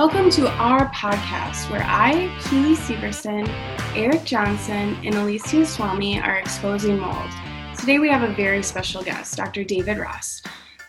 [0.00, 3.46] Welcome to our podcast where I, Keely Severson,
[3.94, 7.30] Eric Johnson, and Alicia Swami are exposing mold.
[7.78, 9.62] Today we have a very special guest, Dr.
[9.62, 10.40] David Ross.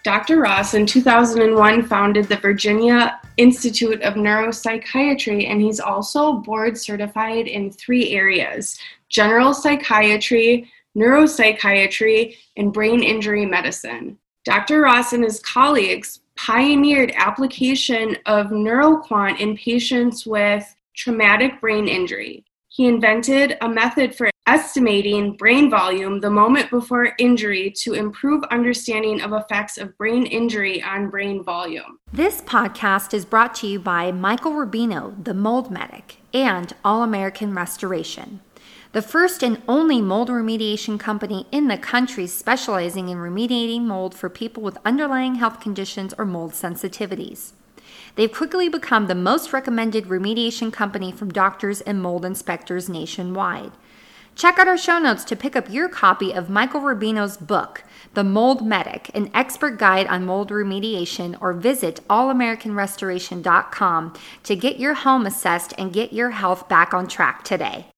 [0.06, 0.40] Dr.
[0.40, 7.70] Ross in 2001 founded the Virginia Institute of Neuropsychiatry, and he's also board certified in
[7.70, 14.18] three areas general psychiatry, neuropsychiatry, and brain injury medicine.
[14.46, 14.80] Dr.
[14.80, 22.44] Ross and his colleagues pioneered application of NeuroQuant in patients with traumatic brain injury.
[22.68, 29.22] He invented a method for estimating brain volume the moment before injury to improve understanding
[29.22, 32.00] of effects of brain injury on brain volume.
[32.12, 37.54] This podcast is brought to you by Michael Rubino, the Mold Medic, and All American
[37.54, 38.40] Restoration
[38.94, 44.30] the first and only mold remediation company in the country specializing in remediating mold for
[44.30, 47.54] people with underlying health conditions or mold sensitivities.
[48.16, 53.72] They've quickly become the most recommended remediation company from doctors and mold inspectors nationwide.
[54.36, 57.84] Check out our show notes to pick up your copy of Michael Rubino's book,
[58.14, 64.94] The Mold Medic, an expert guide on mold remediation, or visit allamericanrestoration.com to get your
[64.94, 67.91] home assessed and get your health back on track today.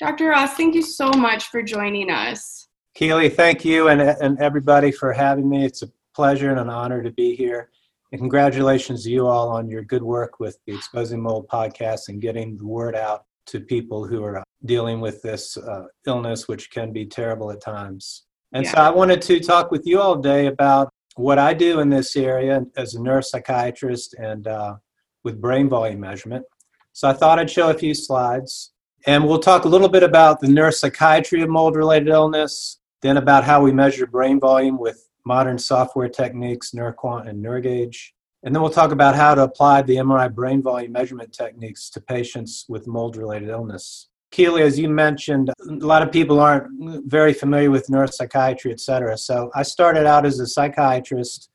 [0.00, 0.30] Dr.
[0.30, 2.68] Ross, thank you so much for joining us.
[2.94, 5.66] Keely, thank you and, and everybody for having me.
[5.66, 7.68] It's a pleasure and an honor to be here.
[8.10, 12.18] And congratulations to you all on your good work with the Exposing Mold podcast and
[12.18, 16.94] getting the word out to people who are dealing with this uh, illness, which can
[16.94, 18.24] be terrible at times.
[18.54, 18.72] And yeah.
[18.72, 22.16] so I wanted to talk with you all today about what I do in this
[22.16, 24.76] area as a neuropsychiatrist and uh,
[25.24, 26.46] with brain volume measurement.
[26.94, 28.69] So I thought I'd show a few slides.
[29.06, 33.44] And we'll talk a little bit about the neuropsychiatry of mold related illness, then about
[33.44, 38.10] how we measure brain volume with modern software techniques, NeuroQuant and NeuroGauge.
[38.42, 42.00] And then we'll talk about how to apply the MRI brain volume measurement techniques to
[42.00, 44.08] patients with mold related illness.
[44.30, 46.68] Keely, as you mentioned, a lot of people aren't
[47.10, 49.18] very familiar with neuropsychiatry, et cetera.
[49.18, 51.50] So I started out as a psychiatrist,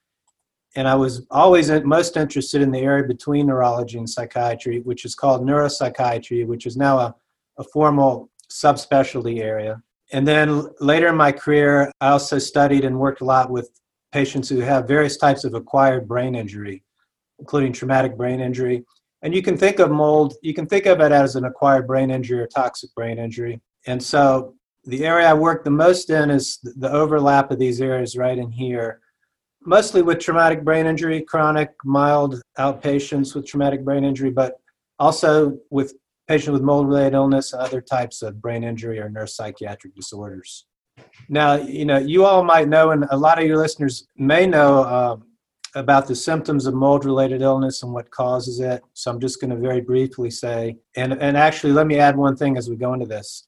[0.75, 5.15] and I was always most interested in the area between neurology and psychiatry, which is
[5.15, 7.15] called neuropsychiatry, which is now a
[7.57, 9.81] a formal subspecialty area.
[10.11, 13.69] And then later in my career, I also studied and worked a lot with
[14.11, 16.83] patients who have various types of acquired brain injury,
[17.39, 18.83] including traumatic brain injury.
[19.23, 22.11] And you can think of mold, you can think of it as an acquired brain
[22.11, 23.59] injury or toxic brain injury.
[23.87, 24.53] And so
[24.85, 28.51] the area I work the most in is the overlap of these areas right in
[28.51, 29.01] here,
[29.65, 34.59] mostly with traumatic brain injury, chronic, mild outpatients with traumatic brain injury, but
[34.99, 35.95] also with
[36.27, 40.65] patient with mold-related illness and other types of brain injury or neuropsychiatric disorders.
[41.29, 44.83] Now, you know, you all might know, and a lot of your listeners may know
[44.83, 45.17] uh,
[45.75, 48.81] about the symptoms of mold-related illness and what causes it.
[48.93, 52.37] So I'm just going to very briefly say, and and actually, let me add one
[52.37, 53.47] thing as we go into this.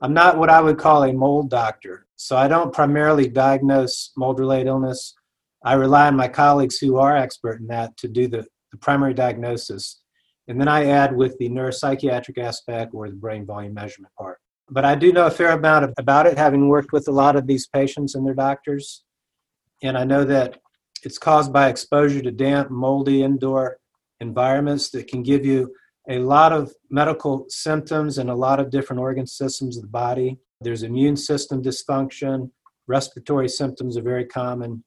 [0.00, 4.68] I'm not what I would call a mold doctor, so I don't primarily diagnose mold-related
[4.68, 5.14] illness.
[5.62, 9.12] I rely on my colleagues who are expert in that to do the, the primary
[9.12, 10.00] diagnosis.
[10.48, 14.38] And then I add with the neuropsychiatric aspect or the brain volume measurement part.
[14.70, 17.46] But I do know a fair amount about it, having worked with a lot of
[17.46, 19.04] these patients and their doctors.
[19.82, 20.58] And I know that
[21.04, 23.78] it's caused by exposure to damp, moldy indoor
[24.20, 25.72] environments that can give you
[26.08, 30.38] a lot of medical symptoms and a lot of different organ systems of the body.
[30.60, 32.50] There's immune system dysfunction,
[32.86, 34.82] respiratory symptoms are very common,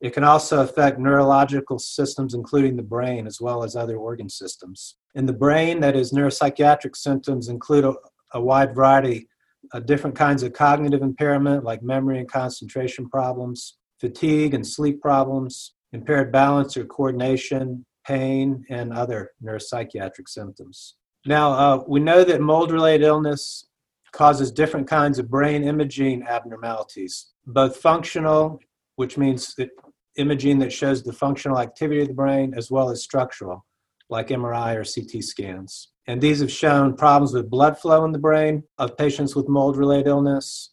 [0.00, 4.96] it can also affect neurological systems, including the brain, as well as other organ systems.
[5.14, 7.94] In the brain, that is, neuropsychiatric symptoms include a,
[8.34, 9.28] a wide variety
[9.72, 15.74] of different kinds of cognitive impairment, like memory and concentration problems, fatigue and sleep problems,
[15.92, 20.96] impaired balance or coordination, pain, and other neuropsychiatric symptoms.
[21.24, 23.66] Now, uh, we know that mold related illness
[24.12, 28.60] causes different kinds of brain imaging abnormalities, both functional,
[28.94, 29.70] which means that
[30.16, 33.64] imaging that shows the functional activity of the brain as well as structural,
[34.08, 35.88] like MRI or CT scans.
[36.06, 39.76] And these have shown problems with blood flow in the brain of patients with mold
[39.76, 40.70] related illness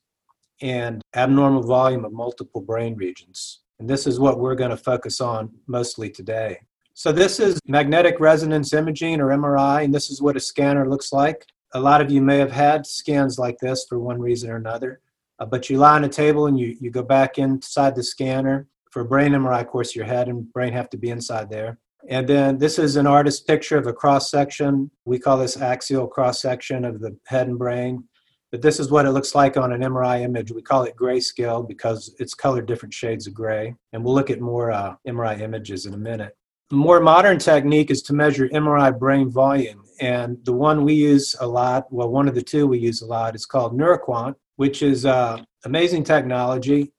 [0.61, 3.61] and abnormal volume of multiple brain regions.
[3.79, 6.59] And this is what we're going to focus on mostly today.
[6.93, 11.11] So, this is magnetic resonance imaging or MRI, and this is what a scanner looks
[11.11, 11.47] like.
[11.73, 15.01] A lot of you may have had scans like this for one reason or another,
[15.39, 18.67] uh, but you lie on a table and you, you go back inside the scanner
[18.93, 21.79] for brain MRI, of course, your head and brain have to be inside there.
[22.09, 24.91] And then this is an artist's picture of a cross section.
[25.05, 28.03] We call this axial cross section of the head and brain.
[28.51, 30.51] But this is what it looks like on an MRI image.
[30.51, 33.73] We call it grayscale because it's colored different shades of gray.
[33.93, 36.37] And we'll look at more uh, MRI images in a minute.
[36.71, 39.83] More modern technique is to measure MRI brain volume.
[40.01, 43.07] And the one we use a lot, well, one of the two we use a
[43.07, 46.93] lot, is called NeuroQuant, which is uh, amazing technology.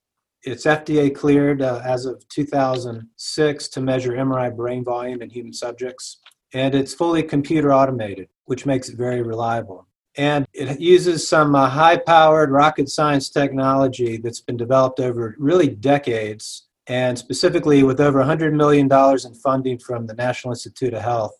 [0.46, 6.18] It's FDA cleared uh, as of 2006 to measure MRI brain volume in human subjects.
[6.52, 9.88] And it's fully computer automated, which makes it very reliable.
[10.16, 15.68] And it uses some uh, high powered rocket science technology that's been developed over really
[15.68, 21.34] decades, and specifically with over $100 million in funding from the National Institute of Health.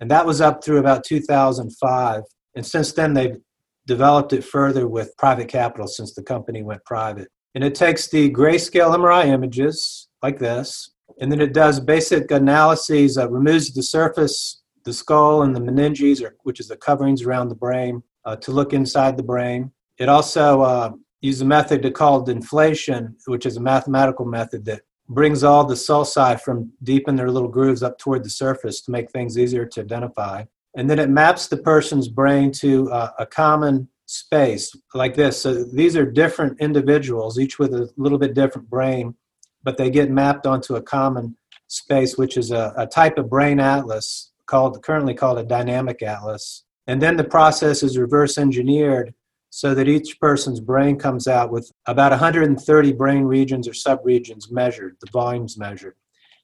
[0.00, 2.22] And that was up through about 2005.
[2.54, 3.38] And since then, they've
[3.86, 7.28] developed it further with private capital since the company went private.
[7.54, 10.90] And it takes the grayscale MRI images like this,
[11.20, 16.22] and then it does basic analyses, uh, removes the surface the skull and the meninges,
[16.22, 19.72] or, which is the coverings around the brain, uh, to look inside the brain.
[19.98, 20.90] It also uh,
[21.20, 26.40] uses a method called inflation, which is a mathematical method that brings all the sulci
[26.40, 29.80] from deep in their little grooves up toward the surface to make things easier to
[29.80, 30.44] identify.
[30.76, 35.42] And then it maps the person's brain to uh, a common space like this.
[35.42, 39.14] So these are different individuals, each with a little bit different brain,
[39.64, 43.58] but they get mapped onto a common space, which is a, a type of brain
[43.58, 46.64] atlas called currently called a dynamic atlas.
[46.86, 49.14] And then the process is reverse engineered
[49.50, 54.96] so that each person's brain comes out with about 130 brain regions or subregions measured,
[55.00, 55.94] the volumes measured.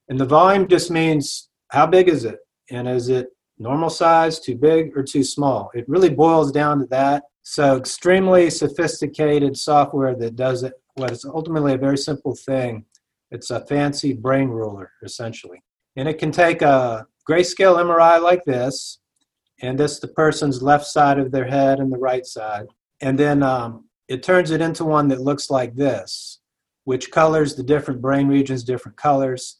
[0.08, 2.38] And the volume just means how big is it?
[2.70, 3.28] And is it
[3.58, 5.70] normal size, too big, or too small?
[5.74, 7.24] It really boils down to that.
[7.42, 12.84] So, extremely sophisticated software that does it, what is ultimately a very simple thing.
[13.30, 15.62] It's a fancy brain ruler, essentially.
[15.96, 18.98] And it can take a grayscale MRI like this,
[19.62, 22.66] and this the person's left side of their head and the right side.
[23.00, 26.40] And then um, it turns it into one that looks like this,
[26.84, 29.59] which colors the different brain regions different colors.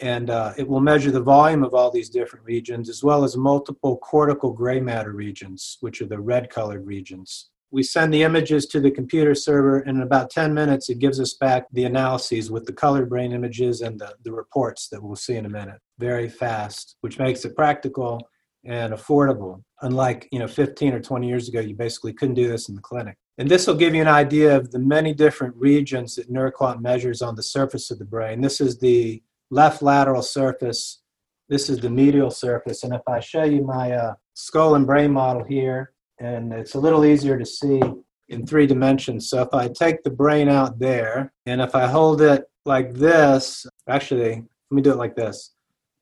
[0.00, 3.36] And uh, it will measure the volume of all these different regions, as well as
[3.36, 7.50] multiple cortical gray matter regions, which are the red colored regions.
[7.70, 11.18] We send the images to the computer server, and in about 10 minutes, it gives
[11.18, 15.16] us back the analyses with the colored brain images and the, the reports that we'll
[15.16, 15.80] see in a minute.
[15.98, 18.20] Very fast, which makes it practical
[18.64, 19.62] and affordable.
[19.82, 22.80] Unlike, you know, 15 or 20 years ago, you basically couldn't do this in the
[22.80, 23.16] clinic.
[23.38, 27.22] And this will give you an idea of the many different regions that NeuroQuant measures
[27.22, 28.40] on the surface of the brain.
[28.40, 29.22] This is the
[29.54, 31.00] left lateral surface.
[31.48, 32.82] This is the medial surface.
[32.82, 36.80] And if I show you my uh, skull and brain model here, and it's a
[36.80, 37.80] little easier to see
[38.28, 39.28] in three dimensions.
[39.30, 43.66] So if I take the brain out there, and if I hold it like this,
[43.88, 45.52] actually, let me do it like this.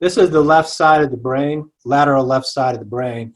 [0.00, 3.34] This is the left side of the brain, lateral left side of the brain.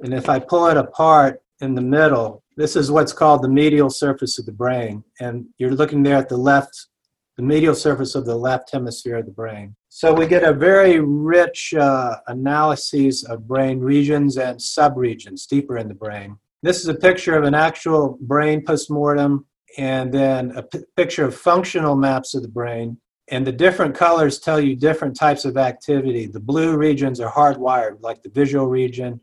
[0.00, 3.90] And if I pull it apart in the middle, this is what's called the medial
[3.90, 5.04] surface of the brain.
[5.20, 6.88] And you're looking there at the left,
[7.36, 9.74] the medial surface of the left hemisphere of the brain.
[9.88, 15.88] So we get a very rich uh, analyses of brain regions and subregions deeper in
[15.88, 16.36] the brain.
[16.62, 19.46] This is a picture of an actual brain postmortem
[19.78, 22.98] and then a p- picture of functional maps of the brain.
[23.30, 26.26] And the different colors tell you different types of activity.
[26.26, 29.20] The blue regions are hardwired, like the visual region,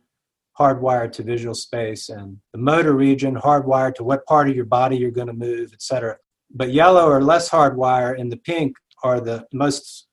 [0.59, 4.97] hardwired to visual space, and the motor region hardwired to what part of your body
[4.97, 6.17] you're going to move, etc.
[6.51, 10.07] But yellow or less hardwired, and the pink are the most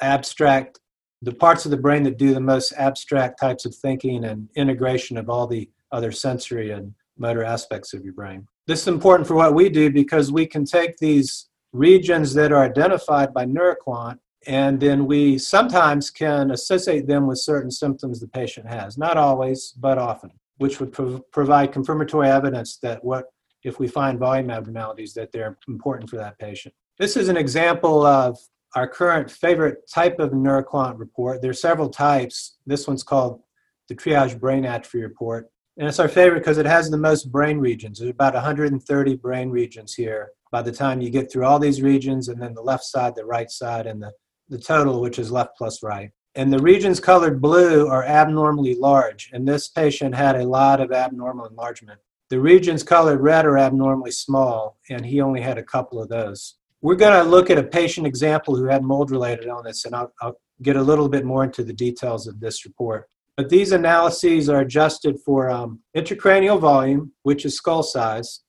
[0.00, 0.80] abstract,
[1.22, 5.16] the parts of the brain that do the most abstract types of thinking and integration
[5.16, 8.46] of all the other sensory and motor aspects of your brain.
[8.66, 12.64] This is important for what we do because we can take these regions that are
[12.64, 18.66] identified by NeuroQuant and then we sometimes can associate them with certain symptoms the patient
[18.68, 18.96] has.
[18.96, 23.26] Not always, but often, which would prov- provide confirmatory evidence that what
[23.64, 26.74] if we find volume abnormalities that they're important for that patient.
[26.98, 28.38] This is an example of
[28.74, 31.40] our current favorite type of NeuroQuant report.
[31.40, 32.58] There are several types.
[32.66, 33.40] This one's called
[33.88, 35.48] the Triage Brain Atrophy Report.
[35.78, 37.98] And it's our favorite because it has the most brain regions.
[37.98, 42.28] There's about 130 brain regions here by the time you get through all these regions,
[42.28, 44.12] and then the left side, the right side, and the,
[44.48, 46.10] the total, which is left plus right.
[46.34, 50.90] And the regions colored blue are abnormally large, and this patient had a lot of
[50.90, 52.00] abnormal enlargement.
[52.30, 56.56] The regions colored red are abnormally small, and he only had a couple of those.
[56.82, 60.12] We're going to look at a patient example who had mold related illness, and I'll,
[60.20, 63.08] I'll get a little bit more into the details of this report.
[63.38, 68.42] But these analyses are adjusted for um, intracranial volume, which is skull size,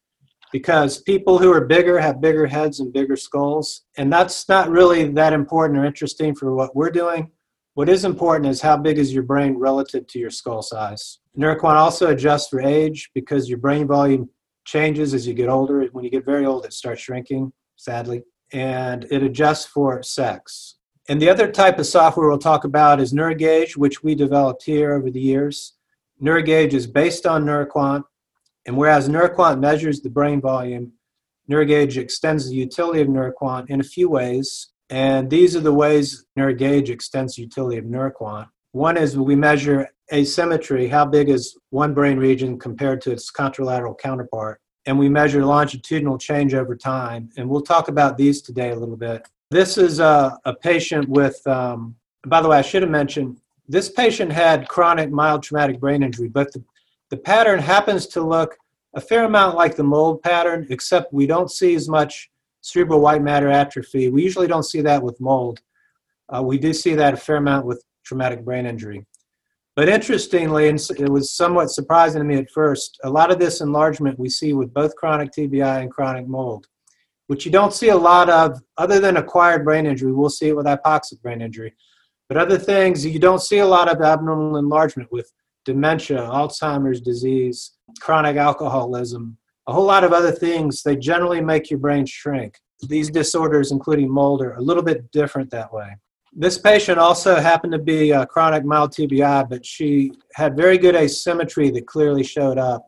[0.51, 3.83] because people who are bigger have bigger heads and bigger skulls.
[3.97, 7.31] And that's not really that important or interesting for what we're doing.
[7.75, 11.19] What is important is how big is your brain relative to your skull size.
[11.39, 14.29] NeuroQuant also adjusts for age because your brain volume
[14.65, 15.87] changes as you get older.
[15.91, 20.75] When you get very old, it starts shrinking sadly, and it adjusts for sex.
[21.07, 24.93] And the other type of software we'll talk about is NeuroGauge, which we developed here
[24.93, 25.73] over the years.
[26.21, 28.03] NeuroGauge is based on NeuroQuant,
[28.67, 30.91] and whereas NeuroQuant measures the brain volume,
[31.49, 34.69] NeuroGauge extends the utility of NeuroQuant in a few ways.
[34.89, 38.47] And these are the ways NeuroGauge extends the utility of NeuroQuant.
[38.71, 43.97] One is we measure asymmetry, how big is one brain region compared to its contralateral
[43.97, 44.61] counterpart.
[44.85, 47.29] And we measure longitudinal change over time.
[47.37, 49.27] And we'll talk about these today a little bit.
[49.51, 53.89] This is a, a patient with, um, by the way, I should have mentioned, this
[53.89, 56.63] patient had chronic mild traumatic brain injury, but the,
[57.09, 58.57] the pattern happens to look
[58.95, 63.21] a fair amount like the mold pattern, except we don't see as much cerebral white
[63.21, 64.09] matter atrophy.
[64.09, 65.61] We usually don't see that with mold.
[66.29, 69.05] Uh, we do see that a fair amount with traumatic brain injury.
[69.79, 73.61] But interestingly, and it was somewhat surprising to me at first, a lot of this
[73.61, 76.67] enlargement we see with both chronic TBI and chronic mold,
[77.27, 80.11] which you don't see a lot of other than acquired brain injury.
[80.11, 81.75] We'll see it with hypoxic brain injury.
[82.27, 85.31] But other things, you don't see a lot of abnormal enlargement with
[85.63, 90.83] dementia, Alzheimer's disease, chronic alcoholism, a whole lot of other things.
[90.83, 92.57] They generally make your brain shrink.
[92.89, 95.95] These disorders, including mold, are a little bit different that way.
[96.33, 100.95] This patient also happened to be a chronic mild TBI, but she had very good
[100.95, 102.85] asymmetry that clearly showed up.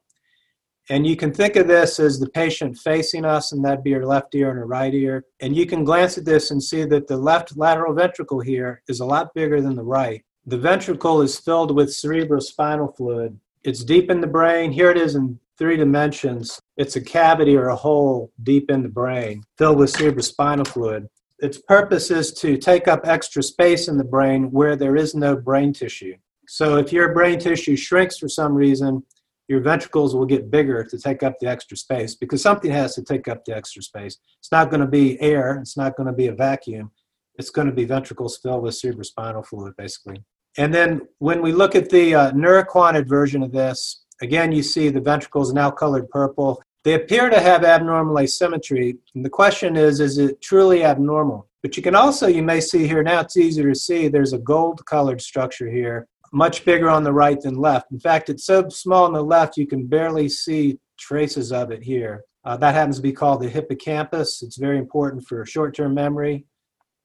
[0.89, 4.05] And you can think of this as the patient facing us, and that'd be her
[4.05, 5.25] left ear and her right ear.
[5.39, 8.99] And you can glance at this and see that the left lateral ventricle here is
[8.99, 10.23] a lot bigger than the right.
[10.45, 13.39] The ventricle is filled with cerebrospinal fluid.
[13.63, 14.71] It's deep in the brain.
[14.71, 16.59] Here it is in three dimensions.
[16.77, 21.07] It's a cavity or a hole deep in the brain filled with cerebrospinal fluid
[21.41, 25.35] its purpose is to take up extra space in the brain where there is no
[25.35, 26.15] brain tissue.
[26.47, 29.03] So if your brain tissue shrinks for some reason,
[29.47, 33.03] your ventricles will get bigger to take up the extra space because something has to
[33.03, 34.17] take up the extra space.
[34.39, 36.91] It's not going to be air, it's not going to be a vacuum.
[37.35, 40.23] It's going to be ventricles filled with cerebrospinal fluid, basically.
[40.57, 44.89] And then when we look at the uh, neuroquanted version of this, again, you see
[44.89, 46.61] the ventricles now colored purple.
[46.83, 48.97] They appear to have abnormal asymmetry.
[49.13, 51.47] And the question is, is it truly abnormal?
[51.61, 54.39] But you can also, you may see here now, it's easier to see, there's a
[54.39, 57.91] gold colored structure here, much bigger on the right than left.
[57.91, 61.83] In fact, it's so small on the left, you can barely see traces of it
[61.83, 62.23] here.
[62.43, 64.41] Uh, that happens to be called the hippocampus.
[64.41, 66.45] It's very important for short term memory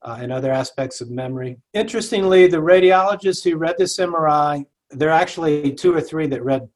[0.03, 1.59] uh, and other aspects of memory.
[1.75, 6.67] Interestingly, the radiologists who read this MRI, there are actually two or three that read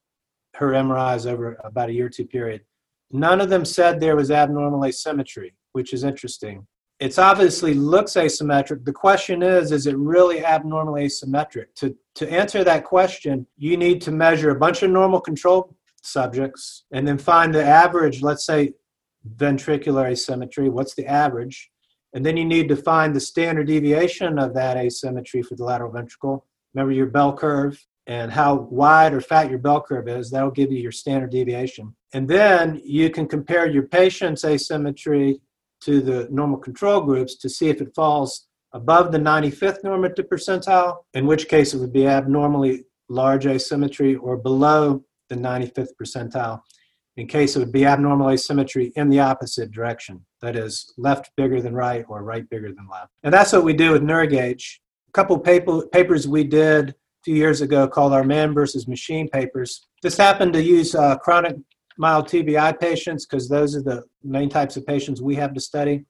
[0.55, 2.61] her MRIs over about a year or two period.
[3.13, 6.67] None of them said there was abnormal asymmetry, which is interesting.
[6.99, 8.85] It's obviously looks asymmetric.
[8.85, 11.73] The question is, is it really abnormally asymmetric?
[11.77, 16.83] To, to answer that question, you need to measure a bunch of normal control subjects
[16.91, 18.73] and then find the average, let's say
[19.35, 21.71] ventricular asymmetry, what's the average?
[22.13, 25.91] And then you need to find the standard deviation of that asymmetry for the lateral
[25.91, 26.45] ventricle.
[26.73, 30.31] Remember your bell curve and how wide or fat your bell curve is.
[30.31, 31.95] That'll give you your standard deviation.
[32.13, 35.39] And then you can compare your patient's asymmetry
[35.81, 40.97] to the normal control groups to see if it falls above the 95th normative percentile,
[41.13, 46.61] in which case it would be abnormally large asymmetry, or below the 95th percentile,
[47.17, 50.25] in case it would be abnormal asymmetry in the opposite direction.
[50.41, 53.11] That is, left bigger than right or right bigger than left.
[53.23, 54.79] And that's what we do with NeuroGauge.
[55.09, 59.87] A couple paper, papers we did few years ago called our man versus machine papers.
[60.01, 61.55] This happened to use uh, chronic
[61.97, 66.05] mild TBI patients because those are the main types of patients we have to study.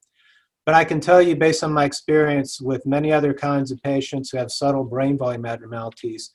[0.65, 4.30] But I can tell you, based on my experience with many other kinds of patients
[4.30, 6.34] who have subtle brain volume abnormalities,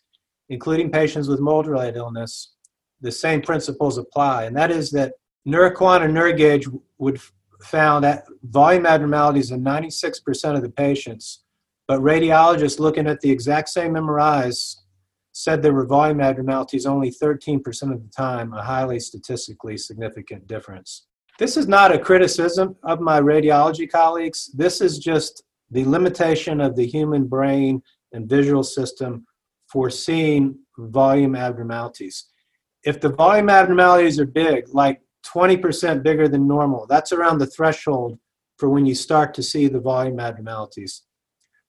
[0.49, 2.53] including patients with mold related illness,
[3.01, 4.45] the same principles apply.
[4.45, 5.13] And that is that
[5.47, 6.67] NeuroQuant and NeuroGauge
[6.99, 7.21] would
[7.63, 11.45] found that volume abnormalities in 96% of the patients,
[11.89, 14.77] but radiologists looking at the exact same MRIs
[15.33, 21.07] said there were volume abnormalities only 13% of the time, a highly statistically significant difference.
[21.39, 24.51] This is not a criticism of my radiology colleagues.
[24.55, 29.27] This is just the limitation of the human brain and visual system
[29.71, 32.27] for seeing volume abnormalities.
[32.85, 38.19] If the volume abnormalities are big, like 20% bigger than normal, that's around the threshold
[38.57, 41.03] for when you start to see the volume abnormalities.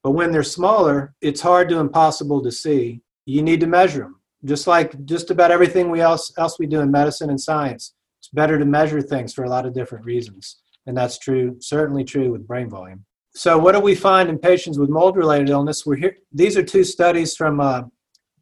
[0.03, 4.21] But when they're smaller, it's hard to impossible to see you need to measure them.
[4.45, 8.29] Just like just about everything we else else we do in medicine and science, it's
[8.29, 12.31] better to measure things for a lot of different reasons, and that's true, certainly true
[12.31, 13.03] with brain volume.
[13.33, 15.85] So, what do we find in patients with mold-related illness?
[15.85, 16.17] We're here.
[16.31, 17.83] These are two studies from uh,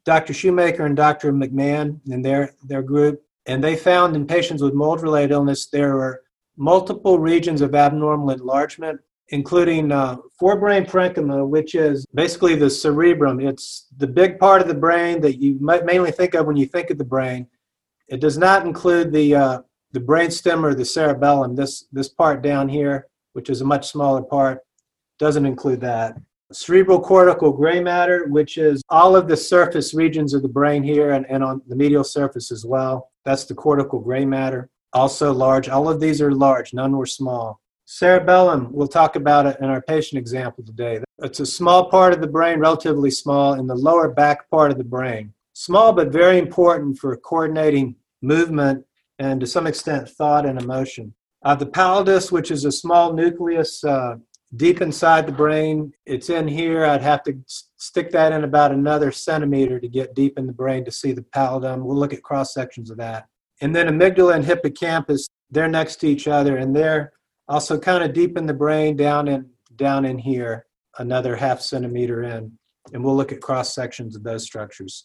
[0.04, 0.32] Dr.
[0.32, 1.32] Shoemaker and Dr.
[1.32, 6.22] McMahon and their their group, and they found in patients with mold-related illness there were
[6.56, 13.40] multiple regions of abnormal enlargement including uh, forebrain parenchyma, which is basically the cerebrum.
[13.40, 16.90] It's the big part of the brain that you mainly think of when you think
[16.90, 17.46] of the brain.
[18.08, 21.56] It does not include the uh, the brainstem or the cerebellum.
[21.56, 24.60] This this part down here, which is a much smaller part,
[25.18, 26.16] doesn't include that.
[26.52, 31.10] Cerebral cortical gray matter, which is all of the surface regions of the brain here
[31.14, 33.10] and, and on the medial surface as well.
[33.24, 34.70] That's the cortical gray matter.
[34.92, 35.68] Also large.
[35.68, 37.60] All of these are large, none were small.
[37.88, 41.00] Cerebellum, we'll talk about it in our patient example today.
[41.22, 44.76] It's a small part of the brain, relatively small, in the lower back part of
[44.76, 45.32] the brain.
[45.52, 48.84] Small but very important for coordinating movement
[49.20, 51.14] and to some extent thought and emotion.
[51.44, 54.16] Uh, the pallidus, which is a small nucleus uh,
[54.56, 56.84] deep inside the brain, it's in here.
[56.84, 57.38] I'd have to
[57.76, 61.22] stick that in about another centimeter to get deep in the brain to see the
[61.22, 61.82] pallidum.
[61.82, 63.26] We'll look at cross sections of that.
[63.60, 67.12] And then amygdala and hippocampus, they're next to each other and they're
[67.48, 70.66] also kind of deep in the brain down in down in here
[70.98, 72.52] another half centimeter in
[72.92, 75.04] and we'll look at cross sections of those structures.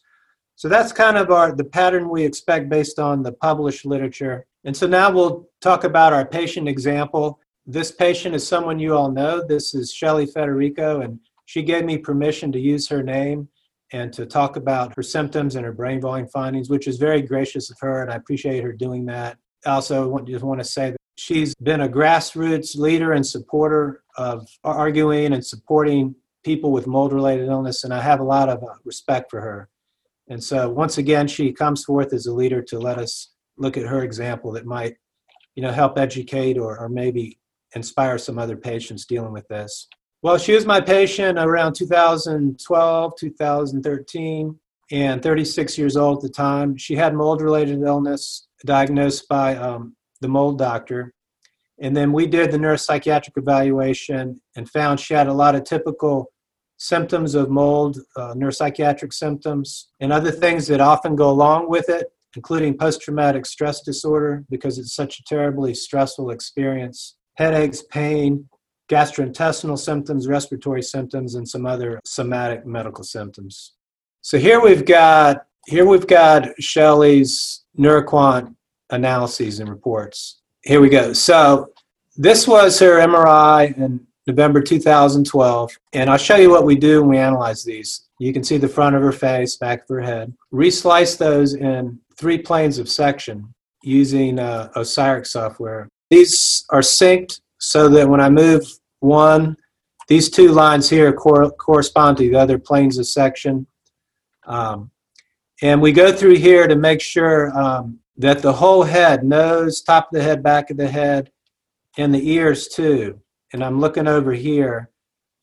[0.56, 4.46] So that's kind of our the pattern we expect based on the published literature.
[4.64, 7.40] And so now we'll talk about our patient example.
[7.66, 9.44] This patient is someone you all know.
[9.48, 13.50] This is Shelly Federico and she gave me permission to use her name
[13.92, 17.70] and to talk about her symptoms and her brain volume findings which is very gracious
[17.70, 19.38] of her and i appreciate her doing that.
[19.66, 24.48] I also just want to say that She's been a grassroots leader and supporter of
[24.64, 28.74] arguing and supporting people with mold related illness, and I have a lot of uh,
[28.86, 29.70] respect for her.
[30.30, 33.86] And so, once again, she comes forth as a leader to let us look at
[33.86, 34.96] her example that might,
[35.54, 37.38] you know, help educate or, or maybe
[37.76, 39.88] inspire some other patients dealing with this.
[40.24, 44.60] Well, she was my patient around 2012, 2013,
[44.92, 46.76] and 36 years old at the time.
[46.78, 51.14] She had mold related illness diagnosed by um, the mold doctor.
[51.82, 56.32] And then we did the neuropsychiatric evaluation and found she had a lot of typical
[56.78, 62.08] symptoms of mold, uh, neuropsychiatric symptoms, and other things that often go along with it,
[62.36, 68.48] including post traumatic stress disorder, because it's such a terribly stressful experience, headaches, pain,
[68.90, 73.74] gastrointestinal symptoms, respiratory symptoms, and some other somatic medical symptoms.
[74.22, 78.56] So here we've got here we've got Shelley's neuroquant
[78.92, 80.42] analyses and reports.
[80.64, 81.14] Here we go.
[81.14, 81.72] So
[82.16, 87.10] this was her MRI in November 2012, and I'll show you what we do when
[87.10, 88.08] we analyze these.
[88.20, 90.34] You can see the front of her face, back of her head.
[90.52, 95.90] Reslice those in three planes of section using uh, OsiriX software.
[96.12, 98.64] These are synced so that when I move
[99.00, 99.58] one,
[100.08, 103.66] these two lines here cor- correspond to the other planes of section.
[104.46, 104.92] Um,
[105.62, 110.10] and we go through here to make sure um, that the whole head, nose, top
[110.12, 111.32] of the head, back of the head,
[111.98, 113.20] and the ears too.
[113.54, 114.90] And I'm looking over here,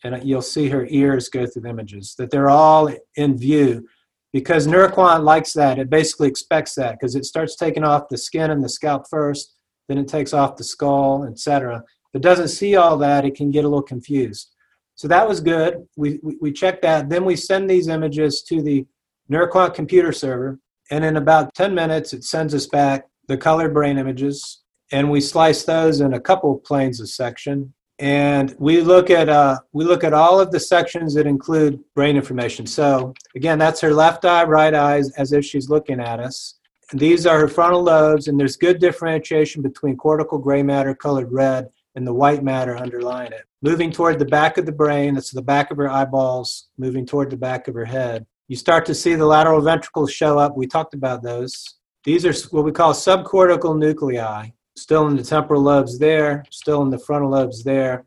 [0.04, 3.86] and you'll see her ears go through the images, that they're all in view
[4.32, 5.78] because Neuroquant likes that.
[5.78, 9.54] It basically expects that because it starts taking off the skin and the scalp first,
[9.88, 11.78] then it takes off the skull, etc.
[11.78, 14.54] If it doesn't see all that, it can get a little confused.
[14.96, 15.86] So that was good.
[15.96, 17.08] We, we, we checked that.
[17.08, 18.86] Then we send these images to the
[19.30, 20.58] Neuroquant computer server
[20.90, 25.20] and in about 10 minutes, it sends us back the colored brain images, and we
[25.20, 27.74] slice those in a couple of planes of section.
[27.98, 32.16] And we look at uh, we look at all of the sections that include brain
[32.16, 32.64] information.
[32.64, 36.58] So again, that's her left eye, right eyes, as if she's looking at us.
[36.90, 41.30] And these are her frontal lobes, and there's good differentiation between cortical gray matter colored
[41.32, 43.42] red and the white matter underlying it.
[43.60, 47.30] Moving toward the back of the brain, that's the back of her eyeballs, moving toward
[47.30, 48.24] the back of her head.
[48.48, 50.56] You start to see the lateral ventricles show up.
[50.56, 51.76] We talked about those.
[52.04, 56.88] These are what we call subcortical nuclei, still in the temporal lobes there, still in
[56.88, 58.06] the frontal lobes there.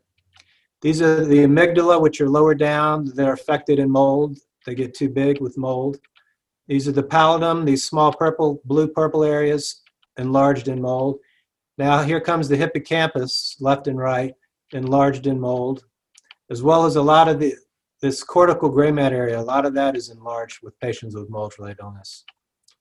[0.82, 3.12] These are the amygdala, which are lower down.
[3.14, 4.40] They're affected in mold.
[4.66, 6.00] They get too big with mold.
[6.68, 9.82] These are the pallidum, these small purple, blue purple areas
[10.18, 11.20] enlarged in mold.
[11.78, 14.34] Now here comes the hippocampus, left and right,
[14.72, 15.84] enlarged in mold,
[16.50, 17.54] as well as a lot of the
[18.02, 21.80] this cortical gray matter area, a lot of that is enlarged with patients with mold-related
[21.82, 22.24] illness.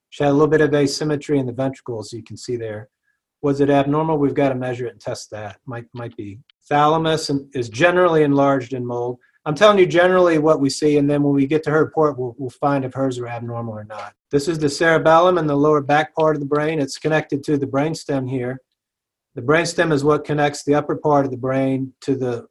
[0.09, 2.89] She had a little bit of asymmetry in the ventricles, you can see there.
[3.43, 4.19] Was it abnormal?
[4.19, 5.59] We've got to measure it and test that.
[5.65, 6.41] Might might be.
[6.69, 9.19] Thalamus is generally enlarged in mold.
[9.47, 12.19] I'm telling you generally what we see, and then when we get to her report,
[12.19, 14.13] we'll, we'll find if hers are abnormal or not.
[14.31, 16.79] This is the cerebellum in the lower back part of the brain.
[16.79, 18.61] It's connected to the brainstem here.
[19.35, 22.47] The brainstem is what connects the upper part of the brain to the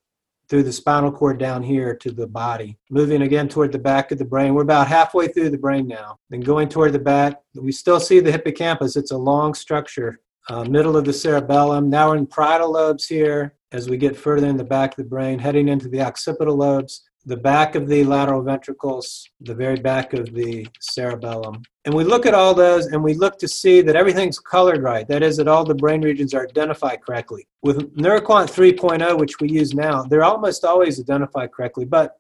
[0.50, 2.78] through the spinal cord down here to the body.
[2.90, 4.54] Moving again toward the back of the brain.
[4.54, 6.18] We're about halfway through the brain now.
[6.30, 8.96] Then going toward the back, we still see the hippocampus.
[8.96, 10.20] It's a long structure.
[10.50, 11.92] Uh, middle of the cerebellum.
[11.92, 13.56] Now we're in parietal lobes here.
[13.72, 17.04] as we get further in the back of the brain, heading into the occipital lobes,
[17.26, 21.62] the back of the lateral ventricles, the very back of the cerebellum.
[21.86, 25.08] And we look at all those and we look to see that everything's colored right.
[25.08, 27.48] That is, that all the brain regions are identified correctly.
[27.62, 32.18] With NeuroQuant 3.0, which we use now, they're almost always identified correctly, but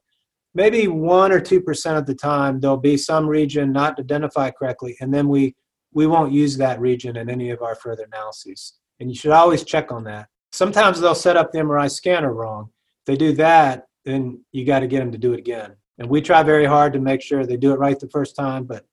[0.53, 5.13] maybe 1 or 2% of the time there'll be some region not identified correctly, and
[5.13, 5.55] then we,
[5.93, 8.73] we won't use that region in any of our further analyses.
[8.99, 10.27] And you should always check on that.
[10.51, 12.69] Sometimes they'll set up the MRI scanner wrong.
[13.01, 15.75] If they do that, then you got to get them to do it again.
[15.97, 18.63] And we try very hard to make sure they do it right the first time,
[18.63, 18.85] but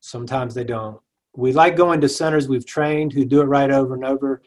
[0.00, 0.98] sometimes they don't.
[1.36, 4.42] We like going to centers we've trained who do it right over and over.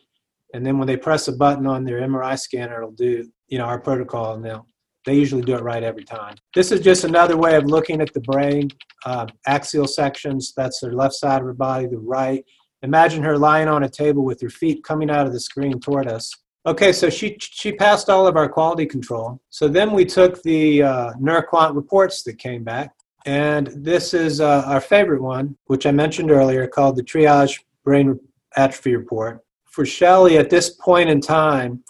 [0.54, 3.66] And then when they press a button on their MRI scanner, it'll do, you know,
[3.66, 4.66] our protocol and they'll,
[5.06, 6.36] they usually do it right every time.
[6.56, 8.70] This is just another way of looking at the brain.
[9.06, 12.44] Uh, axial sections, that's the left side of her body, the right.
[12.84, 16.08] Imagine her lying on a table with her feet coming out of the screen toward
[16.08, 16.32] us.
[16.66, 19.42] Okay, so she she passed all of our quality control.
[19.50, 22.92] So then we took the uh, NeuroQuant reports that came back,
[23.26, 28.18] and this is uh, our favorite one, which I mentioned earlier, called the Triage Brain
[28.56, 29.44] Atrophy Report.
[29.66, 31.84] For Shelley, at this point in time,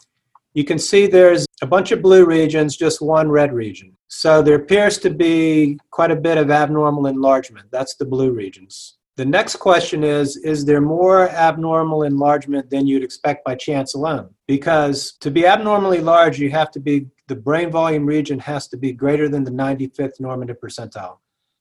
[0.56, 3.96] you can see there's a bunch of blue regions, just one red region.
[4.08, 7.68] So there appears to be quite a bit of abnormal enlargement.
[7.72, 8.98] That's the blue regions.
[9.16, 14.34] The next question is Is there more abnormal enlargement than you'd expect by chance alone?
[14.48, 18.78] Because to be abnormally large, you have to be, the brain volume region has to
[18.78, 21.18] be greater than the 95th normative percentile.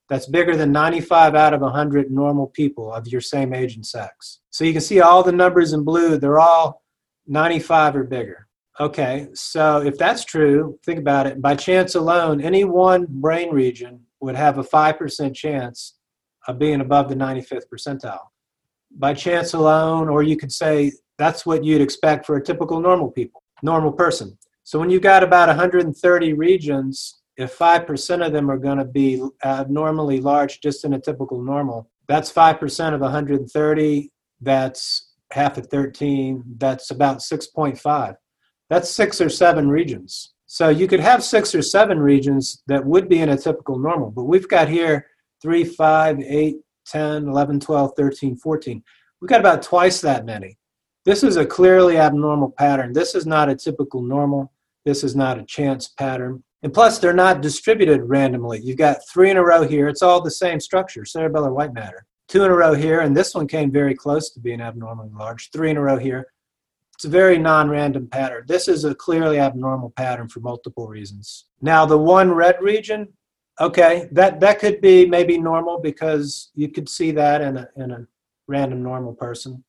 [0.09, 4.41] That's bigger than 95 out of 100 normal people of your same age and sex.
[4.51, 6.83] So you can see all the numbers in blue, they're all
[7.27, 8.49] 95 or bigger.
[8.81, 11.43] Okay, so if that's true, think about it.
[11.43, 15.95] By chance alone, any one brain region would have a 5% chance
[16.49, 18.27] of being above the 95th percentile.
[18.91, 23.11] By chance alone, or you could say that's what you'd expect for a typical normal
[23.11, 24.37] people, normal person.
[24.65, 29.23] So when you've got about 130 regions, if 5% of them are going to be
[29.45, 34.11] abnormally large just in a typical normal, that's 5% of 130.
[34.41, 36.45] That's half of 13.
[36.59, 38.17] That's about 6.5.
[38.69, 40.33] That's six or seven regions.
[40.47, 44.11] So you could have six or seven regions that would be in a typical normal,
[44.11, 45.07] but we've got here
[45.43, 48.83] 3, 5, 8, 10, 11, 12, 13, 14.
[49.21, 50.57] We've got about twice that many.
[51.05, 52.93] This is a clearly abnormal pattern.
[52.93, 54.53] This is not a typical normal.
[54.85, 56.43] This is not a chance pattern.
[56.63, 58.61] And plus, they're not distributed randomly.
[58.61, 59.89] You've got three in a row here.
[59.89, 62.07] It's all the same structure, cerebellar white matter.
[62.29, 65.51] Two in a row here, and this one came very close to being abnormally large.
[65.51, 66.27] Three in a row here.
[66.95, 68.45] It's a very non random pattern.
[68.47, 71.47] This is a clearly abnormal pattern for multiple reasons.
[71.61, 73.09] Now, the one red region,
[73.62, 77.92] Okay, that that could be maybe normal because you could see that in a in
[77.92, 78.07] a
[78.48, 79.62] random normal person.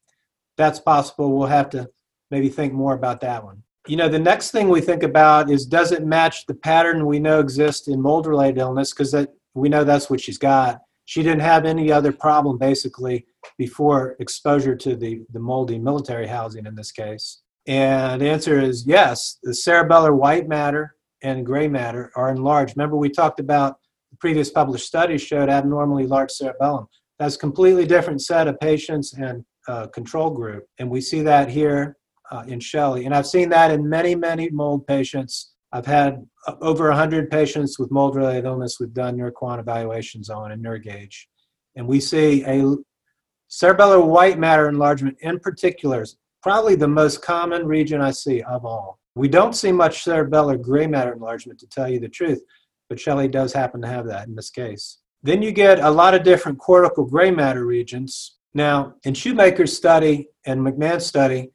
[0.57, 1.37] That's possible.
[1.37, 1.87] We'll have to
[2.31, 3.61] maybe think more about that one.
[3.87, 7.19] You know, the next thing we think about is does it match the pattern we
[7.19, 8.93] know exists in mold-related illness?
[8.93, 10.81] Because that we know that's what she's got.
[11.05, 13.27] She didn't have any other problem basically
[13.59, 17.43] before exposure to the the moldy military housing in this case.
[17.67, 19.37] And the answer is yes.
[19.43, 22.75] The cerebellar white matter and gray matter are enlarged.
[22.75, 23.77] Remember, we talked about
[24.23, 26.87] previous published studies showed abnormally large cerebellum.
[27.19, 30.63] That's a completely different set of patients and uh, control group.
[30.79, 31.97] And we see that here
[32.31, 33.03] uh, in Shelley.
[33.03, 35.51] And I've seen that in many, many mold patients.
[35.73, 40.53] I've had uh, over 100 patients with mold related illness we've done NeuroQuant evaluations on
[40.53, 41.17] and NeuroGauge.
[41.75, 42.63] And we see a
[43.51, 48.63] cerebellar white matter enlargement in particular is probably the most common region I see of
[48.65, 48.99] all.
[49.15, 52.41] We don't see much cerebellar gray matter enlargement, to tell you the truth,
[52.93, 54.99] but Shelley does happen to have that in this case.
[55.23, 58.35] Then you get a lot of different cortical gray matter regions.
[58.53, 61.49] Now, in Shoemaker's study and McMahon's study,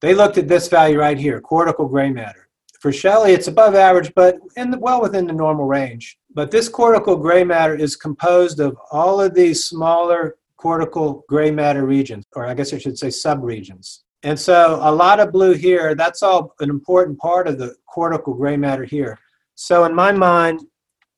[0.00, 2.48] they looked at this value right here, cortical gray matter.
[2.80, 6.18] For Shelley, it's above average, but in the, well within the normal range.
[6.34, 11.84] But this cortical gray matter is composed of all of these smaller cortical gray matter
[11.84, 13.98] regions, or I guess I should say subregions.
[14.22, 18.32] And so a lot of blue here, that's all an important part of the cortical
[18.32, 19.18] gray matter here.
[19.60, 20.62] So in my mind,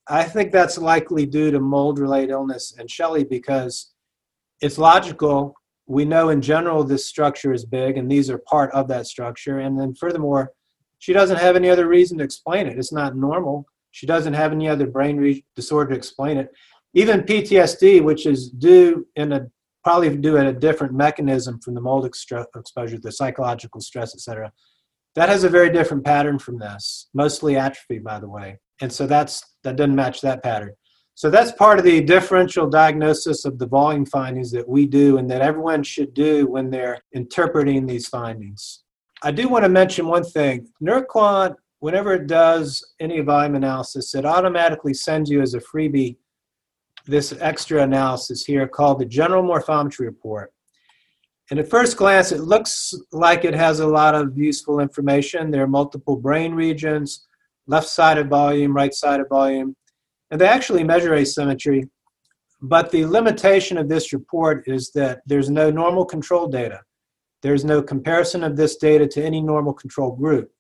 [0.09, 3.93] I think that's likely due to mold related illness and Shelley because
[4.61, 5.55] it's logical.
[5.87, 9.61] We know in general this structure is big and these are part of that structure.
[9.61, 10.53] And then furthermore,
[10.99, 12.79] she doesn't have any other reason to explain it.
[12.79, 13.67] It's not normal.
[13.91, 16.51] She doesn't have any other brain re- disorder to explain it.
[16.95, 19.47] Even PTSD, which is due in a
[19.85, 24.53] probably due at a different mechanism from the mold exposure, the psychological stress, etc.
[25.15, 28.59] That has a very different pattern from this, mostly atrophy, by the way.
[28.83, 30.73] And so that's that doesn't match that pattern.
[31.15, 35.31] So that's part of the differential diagnosis of the volume findings that we do and
[35.31, 38.83] that everyone should do when they're interpreting these findings.
[39.23, 40.67] I do want to mention one thing.
[40.83, 46.17] NeuroQuant, whenever it does any volume analysis, it automatically sends you as a freebie
[47.07, 50.53] this extra analysis here called the General Morphometry Report.
[51.51, 55.51] And at first glance, it looks like it has a lot of useful information.
[55.53, 57.27] There are multiple brain regions,
[57.67, 59.77] left sided volume, right sided volume,
[60.31, 61.85] and they actually measure asymmetry.
[62.61, 66.81] But the limitation of this report is that there's no normal control data.
[67.43, 70.51] There's no comparison of this data to any normal control group.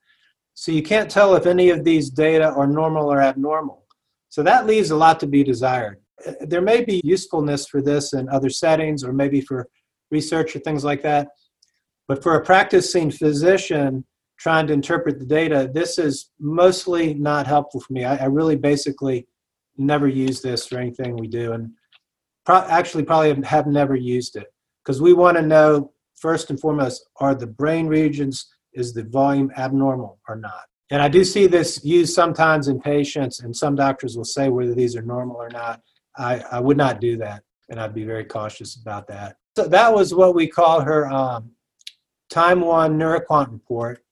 [0.55, 3.85] So you can't tell if any of these data are normal or abnormal.
[4.29, 5.99] So that leaves a lot to be desired.
[6.41, 9.69] There may be usefulness for this in other settings or maybe for
[10.11, 11.29] research or things like that.
[12.09, 14.05] But for a practicing physician
[14.43, 18.05] trying to interpret the data, this is mostly not helpful for me.
[18.05, 19.29] I, I really basically
[19.77, 21.71] never use this for anything we do, and
[22.45, 24.53] pro- actually probably have never used it
[24.85, 29.53] because we want to know first and foremost are the brain regions is the volume
[29.57, 30.65] abnormal or not.
[30.91, 34.75] And I do see this used sometimes in patients, and some doctors will say whether
[34.75, 35.81] these are normal or not.
[36.19, 39.37] I, I would not do that, and I'd be very cautious about that.
[39.57, 41.53] So that was what we call her um,
[42.29, 44.03] time one NeuroQuant report.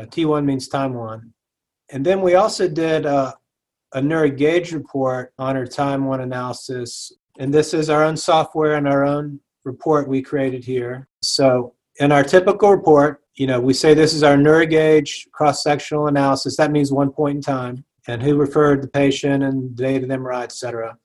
[0.00, 1.32] Uh, T1 means time one.
[1.90, 3.34] And then we also did uh,
[3.92, 7.12] a NeuroGauge report on our time one analysis.
[7.38, 11.08] And this is our own software and our own report we created here.
[11.22, 16.56] So in our typical report, you know, we say this is our NeuroGauge cross-sectional analysis.
[16.56, 20.08] That means one point in time and who referred the patient and the date of
[20.08, 20.96] MRI, et cetera.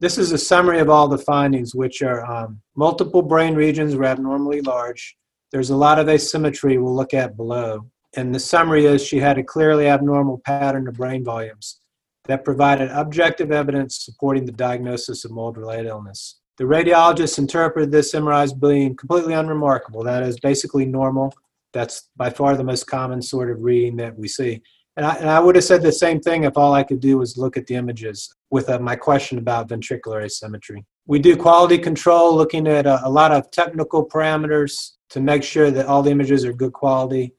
[0.00, 4.04] This is a summary of all the findings, which are um, multiple brain regions were
[4.04, 5.16] abnormally large.
[5.50, 7.86] There's a lot of asymmetry we'll look at below.
[8.16, 11.80] And the summary is she had a clearly abnormal pattern of brain volumes
[12.26, 16.40] that provided objective evidence supporting the diagnosis of mold related illness.
[16.56, 20.04] The radiologist interpreted this MRI as being completely unremarkable.
[20.04, 21.34] That is basically normal.
[21.72, 24.62] That's by far the most common sort of reading that we see.
[24.96, 27.18] And I, and I would have said the same thing if all I could do
[27.18, 30.84] was look at the images with uh, my question about ventricular asymmetry.
[31.06, 35.72] We do quality control, looking at a, a lot of technical parameters to make sure
[35.72, 37.34] that all the images are good quality.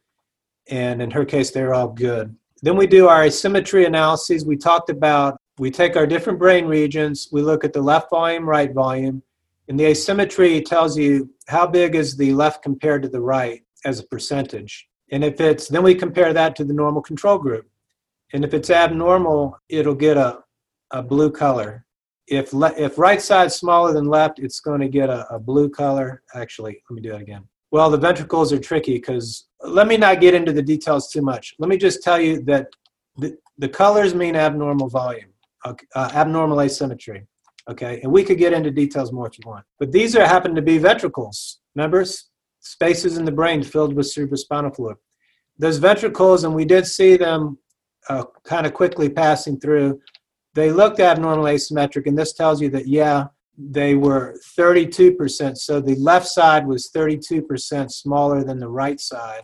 [0.70, 2.36] And in her case, they're all good.
[2.62, 4.46] Then we do our asymmetry analyses.
[4.46, 8.48] We talked about we take our different brain regions, we look at the left volume,
[8.48, 9.24] right volume,
[9.70, 14.00] and the asymmetry tells you how big is the left compared to the right as
[14.00, 14.88] a percentage.
[15.12, 17.68] And if it's, then we compare that to the normal control group.
[18.34, 20.40] And if it's abnormal, it'll get a,
[20.92, 21.86] a blue color.
[22.28, 25.70] If, le- if right side smaller than left, it's going to get a, a blue
[25.70, 26.22] color.
[26.34, 27.48] Actually, let me do that again.
[27.72, 31.56] Well, the ventricles are tricky because let me not get into the details too much.
[31.60, 32.68] Let me just tell you that
[33.18, 35.30] the, the colors mean abnormal volume,
[35.66, 37.26] okay, uh, abnormal asymmetry.
[37.68, 39.66] Okay, and we could get into details more if you want.
[39.80, 41.62] But these are happen to be ventricles.
[41.74, 44.98] Members, spaces in the brain filled with cerebrospinal fluid.
[45.58, 47.58] Those ventricles, and we did see them
[48.08, 50.00] uh, kind of quickly passing through,
[50.54, 53.26] they looked abnormal asymmetric, and this tells you that, yeah,
[53.58, 55.58] they were 32%.
[55.58, 59.44] So the left side was 32% smaller than the right side.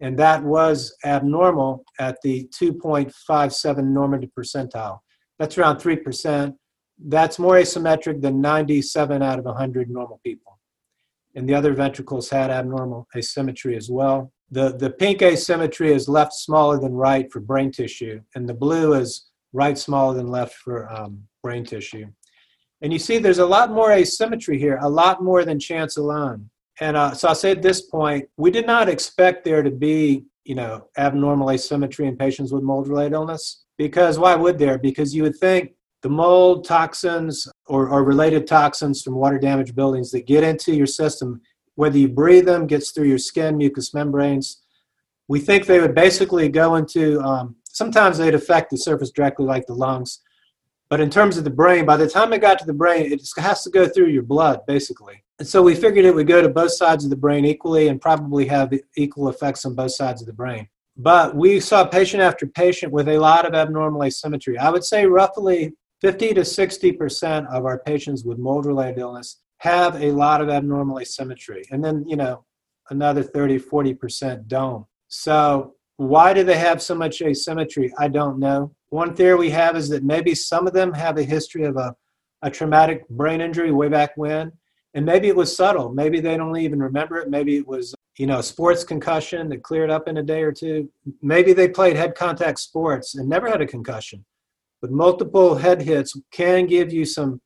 [0.00, 5.00] And that was abnormal at the 2.57 normative percentile.
[5.38, 6.54] That's around 3%.
[7.02, 10.50] That's more asymmetric than 97 out of 100 normal people
[11.34, 14.32] and the other ventricles had abnormal asymmetry as well.
[14.50, 18.94] The, the pink asymmetry is left smaller than right for brain tissue, and the blue
[18.94, 22.06] is right smaller than left for um, brain tissue.
[22.82, 26.48] And you see there's a lot more asymmetry here, a lot more than chance alone.
[26.80, 30.24] And uh, so I'll say at this point, we did not expect there to be,
[30.44, 33.64] you know, abnormal asymmetry in patients with mold-related illness.
[33.76, 34.78] Because why would there?
[34.78, 40.10] Because you would think the mold toxins or, or related toxins from water damaged buildings
[40.12, 41.40] that get into your system,
[41.74, 44.62] whether you breathe them, gets through your skin, mucous membranes,
[45.28, 49.66] we think they would basically go into, um, sometimes they'd affect the surface directly like
[49.66, 50.20] the lungs.
[50.90, 53.22] But in terms of the brain, by the time it got to the brain, it
[53.38, 55.22] has to go through your blood, basically.
[55.38, 58.00] And so we figured it would go to both sides of the brain equally and
[58.00, 60.68] probably have equal effects on both sides of the brain.
[60.96, 64.58] But we saw patient after patient with a lot of abnormal asymmetry.
[64.58, 69.94] I would say roughly 50 to 60% of our patients with mold related illness have
[70.02, 71.62] a lot of abnormal asymmetry.
[71.70, 72.44] And then, you know,
[72.90, 74.84] another 30, 40% don't.
[75.08, 77.92] So, why do they have so much asymmetry?
[77.98, 78.74] I don't know.
[78.90, 81.94] One theory we have is that maybe some of them have a history of a,
[82.42, 84.52] a traumatic brain injury way back when.
[84.94, 85.90] And maybe it was subtle.
[85.90, 87.30] Maybe they don't even remember it.
[87.30, 90.50] Maybe it was, you know, a sports concussion that cleared up in a day or
[90.50, 90.90] two.
[91.22, 94.24] Maybe they played head contact sports and never had a concussion.
[94.80, 97.40] But multiple head hits can give you some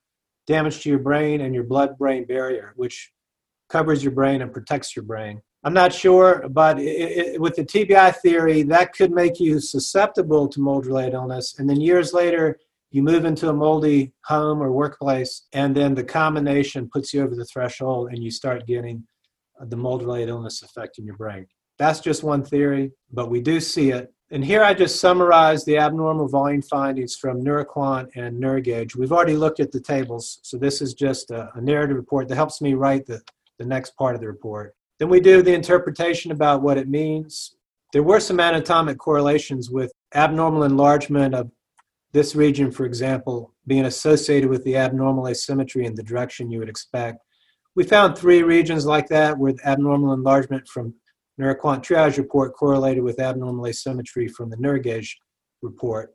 [0.46, 3.12] damage to your brain and your blood brain barrier, which
[3.68, 5.42] covers your brain and protects your brain.
[5.64, 10.46] I'm not sure, but it, it, with the TBI theory, that could make you susceptible
[10.48, 11.58] to mold related illness.
[11.58, 12.58] And then years later,
[12.90, 17.34] you move into a moldy home or workplace, and then the combination puts you over
[17.34, 19.04] the threshold and you start getting
[19.58, 21.46] the mold related illness affecting your brain.
[21.78, 24.12] That's just one theory, but we do see it.
[24.30, 28.96] And here I just summarize the abnormal volume findings from NeuroQuant and NeuroGauge.
[28.96, 32.36] We've already looked at the tables, so this is just a, a narrative report that
[32.36, 33.22] helps me write the,
[33.58, 34.74] the next part of the report.
[34.98, 37.56] Then we do the interpretation about what it means.
[37.92, 41.50] There were some anatomic correlations with abnormal enlargement of
[42.12, 46.68] this region, for example, being associated with the abnormal asymmetry in the direction you would
[46.68, 47.18] expect.
[47.74, 50.94] We found three regions like that with abnormal enlargement from
[51.40, 55.10] NeuroQuant triage report correlated with abnormal asymmetry from the NeuroGauge
[55.62, 56.14] report.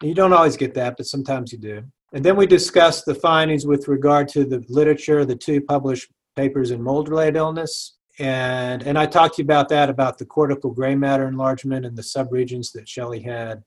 [0.00, 1.82] And you don't always get that, but sometimes you do.
[2.14, 6.70] And then we discussed the findings with regard to the literature, the two published papers
[6.70, 7.96] in mold-related illness.
[8.18, 11.96] And, and I talked to you about that, about the cortical gray matter enlargement and
[11.96, 13.62] the subregions that Shelley had.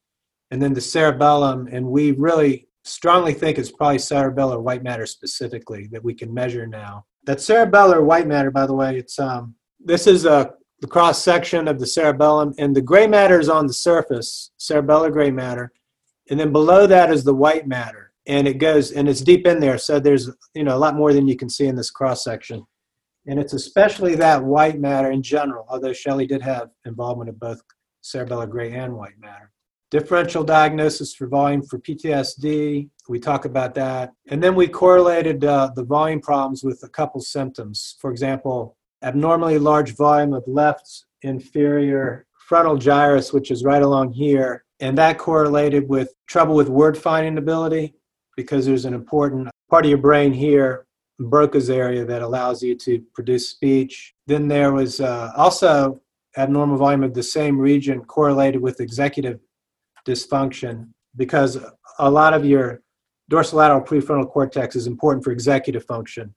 [0.51, 5.87] And then the cerebellum, and we really strongly think it's probably cerebellar white matter specifically
[5.87, 7.05] that we can measure now.
[7.23, 11.69] That cerebellar white matter, by the way, it's um, this is a the cross section
[11.69, 15.71] of the cerebellum, and the gray matter is on the surface, cerebellar gray matter,
[16.29, 19.59] and then below that is the white matter, and it goes and it's deep in
[19.59, 19.77] there.
[19.77, 22.65] So there's you know a lot more than you can see in this cross section,
[23.27, 25.65] and it's especially that white matter in general.
[25.69, 27.61] Although Shelley did have involvement of both
[28.03, 29.53] cerebellar gray and white matter
[29.93, 32.89] differential diagnosis for volume for PTSD.
[33.07, 34.11] We talk about that.
[34.27, 37.95] And then we correlated uh, the volume problems with a couple symptoms.
[38.01, 44.65] For example, abnormally large volume of left inferior frontal gyrus, which is right along here.
[44.79, 47.93] And that correlated with trouble with word finding ability
[48.35, 50.85] because there's an important part of your brain here,
[51.19, 54.13] Broca's area, that allows you to produce speech.
[54.27, 56.01] Then there was uh, also
[56.37, 59.39] abnormal volume of the same region correlated with executive
[60.05, 61.57] dysfunction because
[61.99, 62.81] a lot of your
[63.31, 66.33] dorsolateral prefrontal cortex is important for executive function,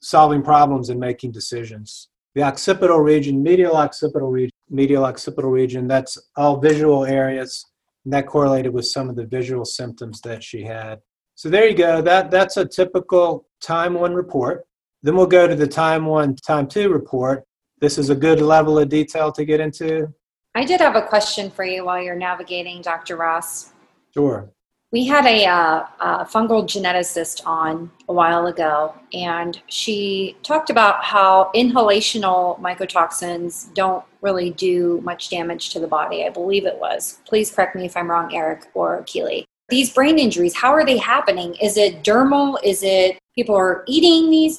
[0.00, 2.08] solving problems and making decisions.
[2.34, 7.66] The occipital region, medial occipital region, medial occipital region, that's all visual areas.
[8.04, 11.00] And that correlated with some of the visual symptoms that she had.
[11.40, 12.02] So there you go.
[12.02, 14.66] That that's a typical time one report.
[15.02, 17.44] Then we'll go to the time one, time two report.
[17.80, 20.12] This is a good level of detail to get into.
[20.54, 23.16] I did have a question for you while you're navigating, Dr.
[23.16, 23.72] Ross.
[24.12, 24.50] Sure.
[24.92, 31.02] We had a, uh, a, fungal geneticist on a while ago, and she talked about
[31.04, 36.26] how inhalational mycotoxins don't really do much damage to the body.
[36.26, 37.20] I believe it was.
[37.24, 39.46] Please correct me if I'm wrong, Eric or Keely.
[39.70, 41.54] These brain injuries, how are they happening?
[41.62, 42.58] Is it dermal?
[42.64, 44.58] Is it people are eating these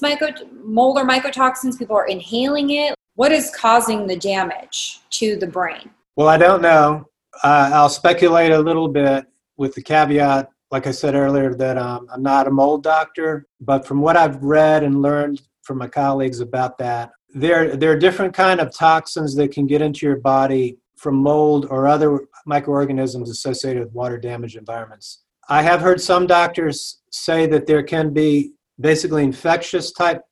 [0.64, 1.78] mold or mycotoxins?
[1.78, 2.94] People are inhaling it?
[3.14, 5.90] What is causing the damage to the brain?
[6.16, 7.06] Well, I don't know.
[7.44, 9.26] Uh, I'll speculate a little bit
[9.58, 13.86] with the caveat, like I said earlier, that um, I'm not a mold doctor, but
[13.86, 18.34] from what I've read and learned from my colleagues about that, there, there are different
[18.34, 23.82] kind of toxins that can get into your body from mold or other microorganisms associated
[23.82, 25.24] with water damage environments.
[25.48, 30.22] I have heard some doctors say that there can be basically infectious type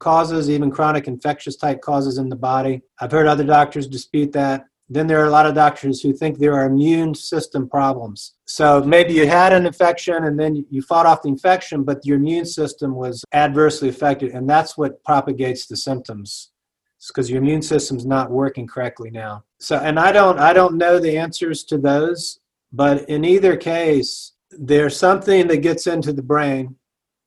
[0.00, 2.82] causes, even chronic infectious type causes in the body.
[3.00, 4.64] I've heard other doctors dispute that.
[4.88, 8.34] Then there are a lot of doctors who think there are immune system problems.
[8.46, 12.16] So maybe you had an infection and then you fought off the infection, but your
[12.16, 16.50] immune system was adversely affected, and that's what propagates the symptoms.
[16.98, 19.44] It's because your immune system's not working correctly now.
[19.58, 22.40] So, and I don't, I don't know the answers to those,
[22.72, 26.76] but in either case, there's something that gets into the brain,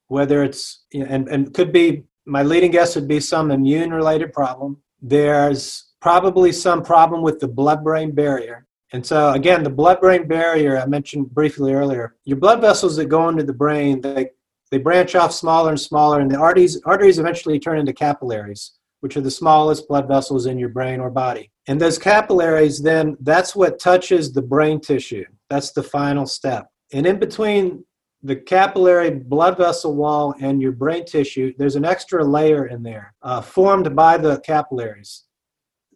[0.07, 4.77] whether it's and and could be my leading guess would be some immune related problem.
[5.01, 8.67] There's probably some problem with the blood brain barrier.
[8.91, 13.05] And so, again, the blood brain barrier I mentioned briefly earlier, your blood vessels that
[13.05, 14.31] go into the brain, they,
[14.71, 18.71] they branch off smaller and smaller, and the arteries, arteries eventually turn into capillaries,
[19.01, 21.51] which are the smallest blood vessels in your brain or body.
[21.67, 25.25] And those capillaries, then, that's what touches the brain tissue.
[25.49, 26.67] That's the final step.
[26.93, 27.85] And in between
[28.23, 33.13] the capillary blood vessel wall and your brain tissue, there's an extra layer in there
[33.21, 35.23] uh, formed by the capillaries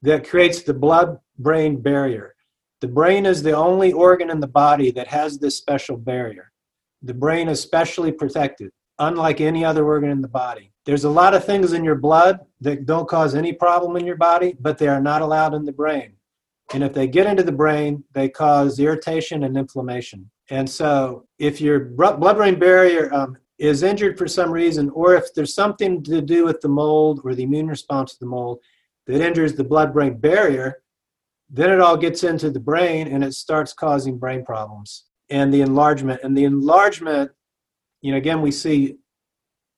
[0.02, 2.36] that creates the blood brain barrier.
[2.82, 6.52] The brain is the only organ in the body that has this special barrier.
[7.02, 10.72] The brain is specially protected, unlike any other organ in the body.
[10.86, 14.18] There's a lot of things in your blood that don't cause any problem in your
[14.18, 16.14] body, but they are not allowed in the brain.
[16.74, 20.30] And if they get into the brain, they cause irritation and inflammation.
[20.50, 25.34] And so, if your blood brain barrier um, is injured for some reason, or if
[25.34, 28.60] there's something to do with the mold or the immune response to the mold,
[29.08, 30.82] that injures the blood brain barrier,
[31.50, 35.62] then it all gets into the brain and it starts causing brain problems and the
[35.62, 36.22] enlargement.
[36.24, 37.32] And the enlargement,
[38.04, 38.98] you know, again, we see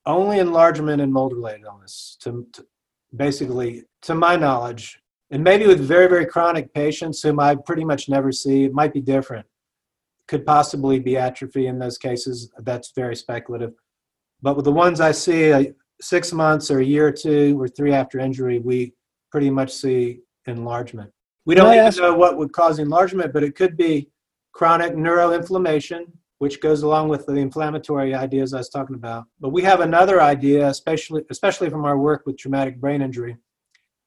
[0.04, 2.66] only enlargement in mold related illness, to, to
[3.14, 5.00] basically, to my knowledge,
[5.30, 8.92] and maybe with very, very chronic patients whom I pretty much never see, it might
[8.92, 9.46] be different.
[10.26, 12.50] Could possibly be atrophy in those cases.
[12.58, 13.74] That's very speculative.
[14.42, 15.64] But with the ones I see, uh,
[16.00, 18.92] six months or a year or two or three after injury, we
[19.30, 21.10] pretty much see enlargement.
[21.44, 24.10] We don't even know what would cause enlargement, but it could be
[24.52, 26.06] chronic neuroinflammation,
[26.38, 29.24] which goes along with the inflammatory ideas I was talking about.
[29.40, 33.36] But we have another idea, especially especially from our work with traumatic brain injury,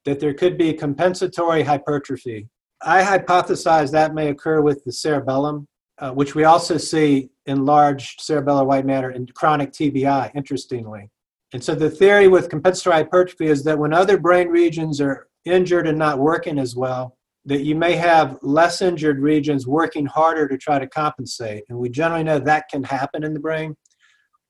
[0.05, 2.47] that there could be compensatory hypertrophy.
[2.81, 5.67] I hypothesize that may occur with the cerebellum,
[5.97, 11.09] uh, which we also see enlarged cerebellar white matter in chronic TBI, interestingly.
[11.51, 15.87] And so the theory with compensatory hypertrophy is that when other brain regions are injured
[15.87, 17.17] and not working as well,
[17.49, 21.63] that you may have less injured regions working harder to try to compensate.
[21.67, 23.75] And we generally know that can happen in the brain.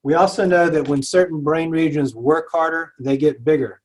[0.03, 3.81] We also know that when certain brain regions work harder, they get bigger.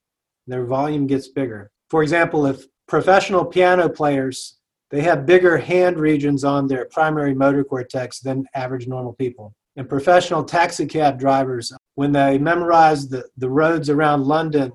[0.48, 1.70] Their volume gets bigger.
[1.90, 4.58] For example, if professional piano players,
[4.90, 9.54] they have bigger hand regions on their primary motor cortex than average normal people.
[9.76, 14.72] And professional taxi cab drivers, when they memorize the, the roads around London,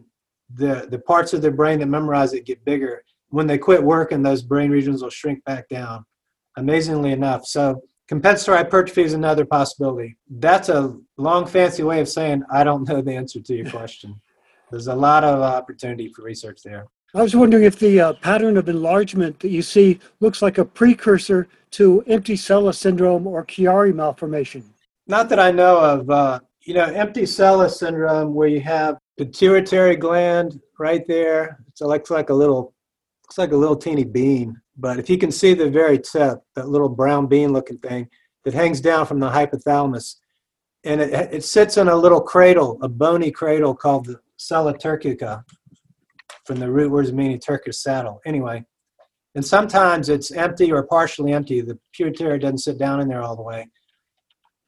[0.54, 4.22] the, the parts of their brain that memorize it get bigger when they quit working,
[4.22, 6.06] those brain regions will shrink back down,
[6.58, 7.46] amazingly enough.
[7.46, 10.18] So compensatory hypertrophy is another possibility.
[10.30, 14.20] That's a long, fancy way of saying I don't know the answer to your question.
[14.72, 16.88] There's a lot of opportunity for research there.
[17.16, 20.66] I was wondering if the uh, pattern of enlargement that you see looks like a
[20.66, 24.64] precursor to empty sella syndrome or Chiari malformation.
[25.08, 26.10] Not that I know of.
[26.10, 31.60] Uh, you know, empty sella syndrome, where you have pituitary gland right there.
[31.82, 32.76] It looks like a little
[33.30, 34.60] looks like a little teeny bean.
[34.76, 38.10] But if you can see the very tip, that little brown bean looking thing
[38.44, 40.16] that hangs down from the hypothalamus,
[40.84, 45.44] and it, it sits in a little cradle, a bony cradle called the sella turcica,
[46.46, 48.20] from the root words meaning Turkish saddle.
[48.26, 48.66] Anyway,
[49.36, 51.62] and sometimes it's empty or partially empty.
[51.62, 53.68] The pituitary doesn't sit down in there all the way.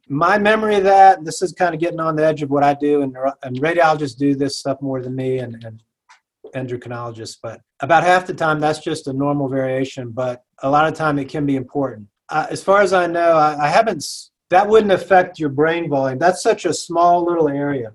[0.07, 2.75] My memory of that, this is kind of getting on the edge of what I
[2.75, 5.81] do, and, and radiologists do this stuff more than me, and, and
[6.55, 10.93] endocrinologist, but about half the time that's just a normal variation, but a lot of
[10.93, 12.07] time it can be important.
[12.29, 14.05] Uh, as far as I know, I, I haven't,
[14.49, 16.19] that wouldn't affect your brain volume.
[16.19, 17.93] That's such a small little area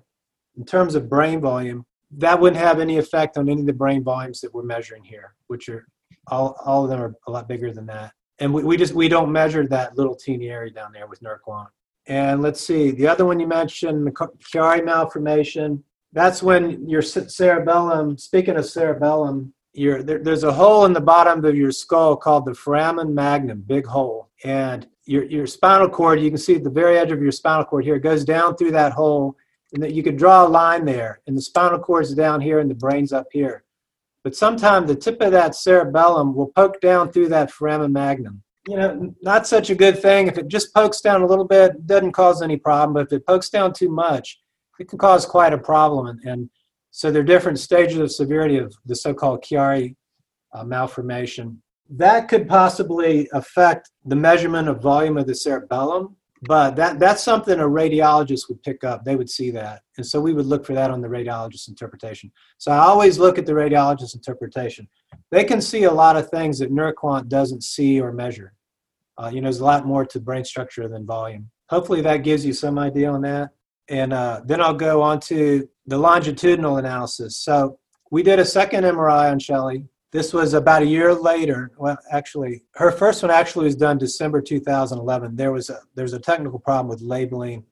[0.57, 1.85] in terms of brain volume.
[2.11, 5.33] That wouldn't have any effect on any of the brain volumes that we're measuring here,
[5.47, 5.87] which are
[6.27, 8.11] all, all of them are a lot bigger than that.
[8.39, 11.67] And we, we just, we don't measure that little teeny area down there with NeuroQuant.
[12.05, 15.83] And let's see, the other one you mentioned, Chiari malformation,
[16.13, 21.55] that's when your cerebellum, speaking of cerebellum, there, there's a hole in the bottom of
[21.55, 24.29] your skull called the foramen magnum, big hole.
[24.43, 27.65] And your, your spinal cord, you can see at the very edge of your spinal
[27.65, 29.35] cord here, goes down through that hole.
[29.73, 31.19] And that you can draw a line there.
[31.27, 33.65] And the spinal cord is down here and the brain's up here.
[34.23, 38.43] But sometimes the tip of that cerebellum will poke down through that foramen magnum.
[38.65, 40.27] You know, not such a good thing.
[40.27, 42.93] If it just pokes down a little bit, doesn't cause any problem.
[42.93, 44.39] But if it pokes down too much,
[44.79, 46.07] it can cause quite a problem.
[46.07, 46.49] And, and
[46.91, 49.95] so there are different stages of severity of the so-called Chiari
[50.53, 51.61] uh, malformation.
[51.89, 57.59] That could possibly affect the measurement of volume of the cerebellum, but that, that's something
[57.59, 59.03] a radiologist would pick up.
[59.03, 59.81] They would see that.
[59.97, 62.31] And so we would look for that on the radiologist's interpretation.
[62.57, 64.87] So I always look at the radiologist's interpretation.
[65.31, 68.53] They can see a lot of things that NeuroQuant doesn't see or measure.
[69.17, 71.49] Uh, you know, there's a lot more to brain structure than volume.
[71.69, 73.49] Hopefully that gives you some idea on that
[73.89, 77.37] and uh, then I'll go on to the longitudinal analysis.
[77.37, 77.79] So
[78.11, 79.85] we did a second MRI on Shelley.
[80.11, 81.71] This was about a year later.
[81.77, 85.35] Well, actually, her first one actually was done December 2011.
[85.35, 87.65] There was a there's a technical problem with labeling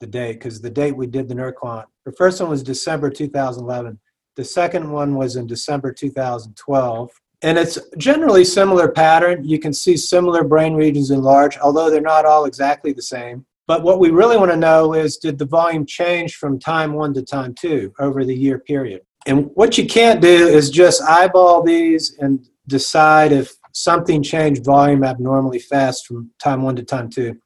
[0.00, 1.84] the date because the date we did the NeuroQuant.
[2.04, 3.98] Her first one was December 2011.
[4.36, 7.10] The second one was in December 2012.
[7.42, 9.44] And it's generally similar pattern.
[9.44, 13.46] You can see similar brain regions enlarged, although they're not all exactly the same.
[13.70, 17.14] But what we really want to know is did the volume change from time one
[17.14, 19.02] to time two over the year period?
[19.28, 25.04] And what you can't do is just eyeball these and decide if something changed volume
[25.04, 27.38] abnormally fast from time one to time two.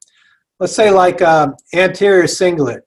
[0.59, 2.81] Let's say, like uh, anterior cingulate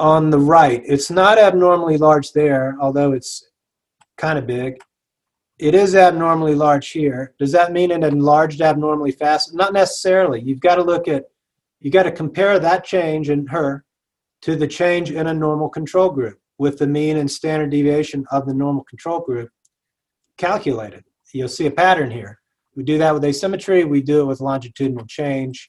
[0.00, 3.50] on the right, it's not abnormally large there, although it's
[4.16, 4.78] kind of big.
[5.60, 7.34] It is abnormally large here.
[7.38, 9.54] Does that mean it enlarged abnormally fast?
[9.54, 10.40] Not necessarily.
[10.40, 11.26] You've got to look at
[11.80, 13.84] you got to compare that change in her
[14.42, 18.46] to the change in a normal control group with the mean and standard deviation of
[18.46, 19.50] the normal control group.
[20.36, 21.04] calculated.
[21.32, 22.40] You'll see a pattern here.
[22.76, 23.84] We do that with asymmetry.
[23.84, 25.68] We do it with longitudinal change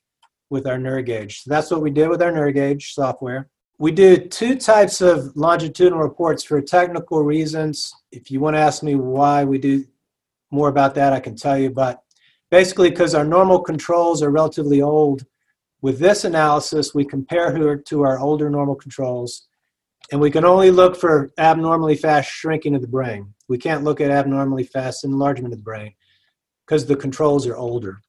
[0.49, 1.31] with our NeuroGauge.
[1.31, 3.49] So that's what we did with our NeuroGauge software.
[3.79, 7.93] We do two types of longitudinal reports for technical reasons.
[8.11, 9.85] If you want to ask me why we do
[10.51, 11.69] more about that, I can tell you.
[11.69, 12.03] But
[12.51, 15.25] basically, because our normal controls are relatively old,
[15.81, 19.47] with this analysis, we compare her to our older normal controls,
[20.11, 23.33] and we can only look for abnormally fast shrinking of the brain.
[23.47, 25.93] We can't look at abnormally fast enlargement of the brain
[26.65, 28.01] because the controls are older,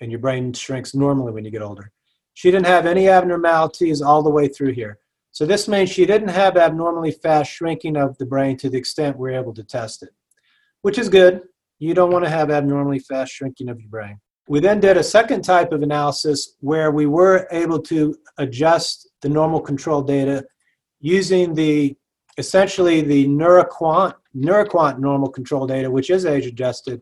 [0.00, 1.90] and your brain shrinks normally when you get older.
[2.34, 4.98] She didn't have any abnormalities all the way through here.
[5.30, 9.16] So this means she didn't have abnormally fast shrinking of the brain to the extent
[9.16, 10.10] we're able to test it,
[10.82, 11.42] which is good.
[11.78, 14.20] You don't want to have abnormally fast shrinking of your brain.
[14.46, 19.28] We then did a second type of analysis where we were able to adjust the
[19.28, 20.44] normal control data
[21.00, 21.96] using the
[22.36, 27.00] essentially the NeuroQuant, NeuroQuant normal control data, which is age adjusted,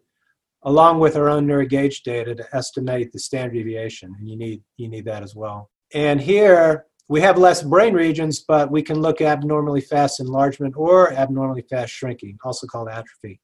[0.64, 4.14] along with our own NeuroGauge data to estimate the standard deviation.
[4.18, 5.70] And you need you need that as well.
[5.95, 10.74] And here we have less brain regions, but we can look at abnormally fast enlargement
[10.76, 13.40] or abnormally fast shrinking, also called atrophy.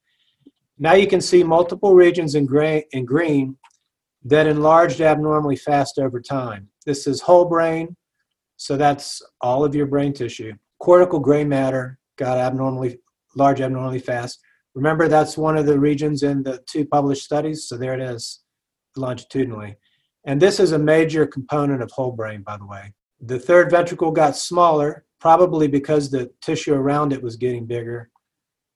[0.79, 3.59] Now you can see multiple regions in, gray, in green
[4.29, 6.69] that enlarged abnormally fast over time.
[6.85, 7.97] This is whole brain,
[8.57, 10.53] so that's all of your brain tissue.
[10.81, 12.99] Cortical gray matter got abnormally
[13.37, 14.41] large, abnormally fast.
[14.75, 18.43] Remember, that's one of the regions in the two published studies, so there it is
[18.97, 19.77] longitudinally.
[20.25, 22.93] And this is a major component of whole brain, by the way.
[23.21, 28.11] The third ventricle got smaller, probably because the tissue around it was getting bigger,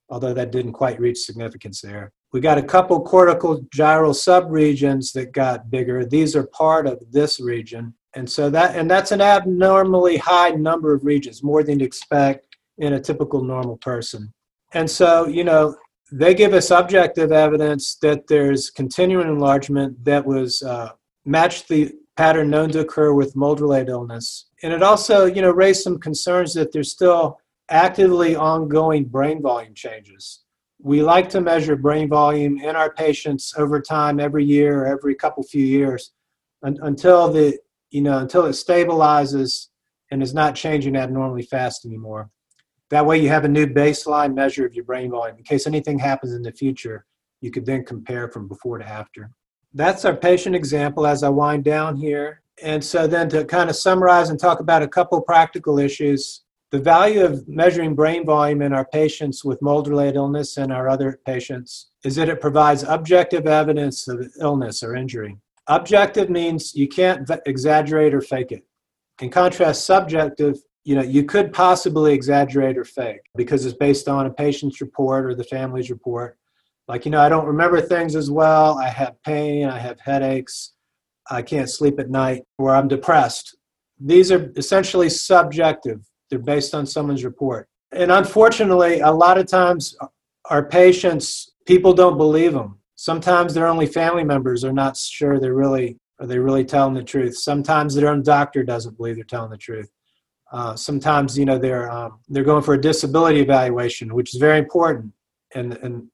[0.08, 2.12] although that didn't quite reach significance there.
[2.32, 6.04] We got a couple cortical gyral subregions that got bigger.
[6.04, 7.94] These are part of this region.
[8.14, 12.46] And so that and that's an abnormally high number of regions, more than you'd expect
[12.78, 14.32] in a typical normal person.
[14.72, 15.76] And so, you know,
[16.10, 20.90] they give us objective evidence that there's continuing enlargement that was uh,
[21.24, 24.46] matched the pattern known to occur with mold-related illness.
[24.62, 27.38] And it also, you know, raised some concerns that there's still
[27.70, 30.41] actively ongoing brain volume changes.
[30.82, 35.42] We like to measure brain volume in our patients over time, every year, every couple
[35.42, 36.12] few years,
[36.64, 37.58] un- until the,
[37.90, 39.68] you know, until it stabilizes
[40.10, 42.30] and is not changing abnormally fast anymore.
[42.90, 45.38] That way, you have a new baseline measure of your brain volume.
[45.38, 47.06] In case anything happens in the future,
[47.40, 49.30] you could then compare from before to after
[49.74, 52.42] that's our patient example as I wind down here.
[52.62, 56.41] And so then to kind of summarize and talk about a couple practical issues,
[56.72, 61.20] the value of measuring brain volume in our patients with mold-related illness and our other
[61.24, 65.36] patients is that it provides objective evidence of illness or injury.
[65.68, 68.64] Objective means you can't exaggerate or fake it.
[69.20, 74.26] In contrast, subjective, you know, you could possibly exaggerate or fake because it's based on
[74.26, 76.36] a patient's report or the family's report
[76.88, 78.78] like, you know, I don't remember things as well.
[78.78, 80.72] I have pain, I have headaches,
[81.30, 83.56] I can't sleep at night, or I'm depressed.
[84.00, 86.00] These are essentially subjective,
[86.32, 87.68] they're based on someone's report.
[87.92, 89.94] And unfortunately, a lot of times
[90.48, 92.78] our patients, people don't believe them.
[92.96, 97.02] Sometimes their only family members are not sure they're really are they really telling the
[97.02, 97.36] truth.
[97.36, 99.90] Sometimes their own doctor doesn't believe they're telling the truth.
[100.50, 104.58] Uh, sometimes you know they're um, they're going for a disability evaluation, which is very
[104.58, 105.12] important,
[105.54, 106.08] and and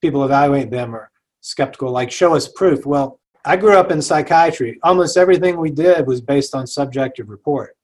[0.00, 1.10] people evaluate them are
[1.46, 2.84] skeptical, like, show us proof.
[2.84, 4.78] Well, I grew up in psychiatry.
[4.82, 7.75] Almost everything we did was based on subjective report.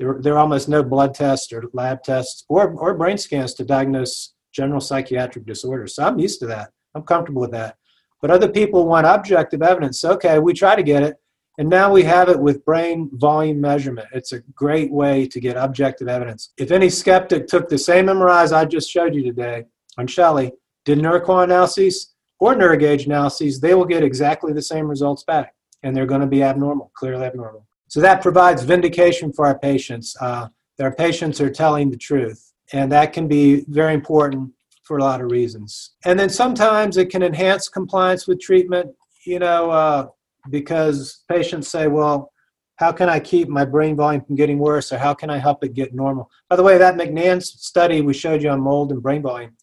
[0.00, 3.64] There, there are almost no blood tests or lab tests or, or brain scans to
[3.64, 5.94] diagnose general psychiatric disorders.
[5.94, 6.70] So I'm used to that.
[6.94, 7.76] I'm comfortable with that.
[8.22, 10.02] But other people want objective evidence.
[10.02, 11.16] Okay, we try to get it.
[11.58, 14.08] And now we have it with brain volume measurement.
[14.14, 16.52] It's a great way to get objective evidence.
[16.56, 19.64] If any skeptic took the same MRIs I just showed you today
[19.98, 20.52] on Shelley
[20.86, 25.94] did NeuroQuant analyses or NeuroGauge analyses, they will get exactly the same results back, and
[25.94, 27.66] they're going to be abnormal, clearly abnormal.
[27.90, 30.16] So that provides vindication for our patients.
[30.20, 30.46] Uh,
[30.80, 34.52] our patients are telling the truth, and that can be very important
[34.84, 35.90] for a lot of reasons.
[36.04, 38.94] And then sometimes it can enhance compliance with treatment,
[39.26, 40.06] you know, uh,
[40.50, 42.32] because patients say, well,
[42.76, 45.64] how can I keep my brain volume from getting worse, or how can I help
[45.64, 46.30] it get normal?
[46.48, 49.56] By the way, that McNan study we showed you on mold and brain volume,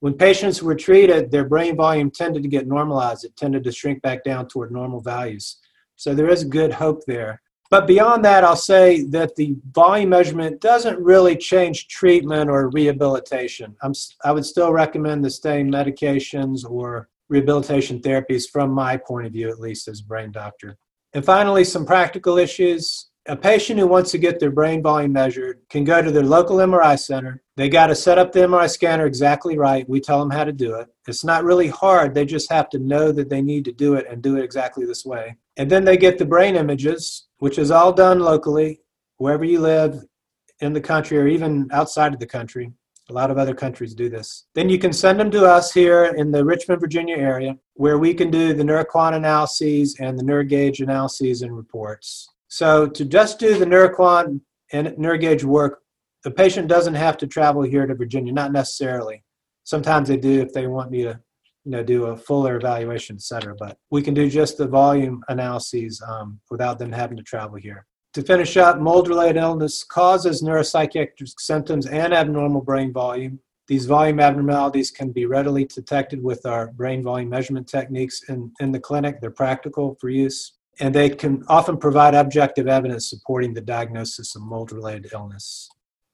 [0.00, 3.26] when patients were treated, their brain volume tended to get normalized.
[3.26, 5.58] It tended to shrink back down toward normal values.
[5.96, 7.42] So there is good hope there.
[7.70, 13.76] But beyond that, I'll say that the volume measurement doesn't really change treatment or rehabilitation.
[13.82, 13.92] I'm,
[14.24, 19.50] I would still recommend the staying medications or rehabilitation therapies from my point of view,
[19.50, 20.78] at least as a brain doctor.
[21.12, 23.10] And finally, some practical issues.
[23.26, 26.56] a patient who wants to get their brain volume measured can go to their local
[26.56, 27.42] MRI center.
[27.56, 29.86] They got to set up the MRI scanner exactly right.
[29.86, 30.88] We tell them how to do it.
[31.06, 32.14] It's not really hard.
[32.14, 34.86] They just have to know that they need to do it and do it exactly
[34.86, 35.36] this way.
[35.58, 38.80] And then they get the brain images, which is all done locally,
[39.16, 40.04] wherever you live
[40.60, 42.72] in the country or even outside of the country.
[43.10, 44.46] A lot of other countries do this.
[44.54, 48.14] Then you can send them to us here in the Richmond, Virginia area, where we
[48.14, 52.28] can do the NeuroQuant analyses and the NeuroGauge analyses and reports.
[52.48, 54.40] So to just do the NeuroQuant
[54.72, 55.80] and NeuroGauge work,
[56.22, 59.24] the patient doesn't have to travel here to Virginia, not necessarily.
[59.64, 61.18] Sometimes they do if they want me to,
[61.68, 63.54] you know, do a fuller evaluation, et cetera.
[63.54, 67.84] But we can do just the volume analyses um, without them having to travel here.
[68.14, 73.40] To finish up, mold-related illness causes neuropsychiatric symptoms and abnormal brain volume.
[73.66, 78.72] These volume abnormalities can be readily detected with our brain volume measurement techniques in, in
[78.72, 79.20] the clinic.
[79.20, 84.42] They're practical for use and they can often provide objective evidence supporting the diagnosis of
[84.42, 85.68] mold related illness.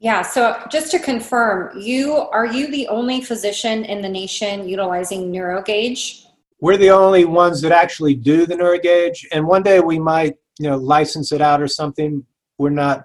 [0.04, 5.32] Yeah, so just to confirm, you are you the only physician in the nation utilizing
[5.32, 6.26] NeuroGauge?
[6.60, 10.68] We're the only ones that actually do the NeuroGauge, and one day we might, you
[10.68, 12.22] know, license it out or something.
[12.58, 13.04] We're not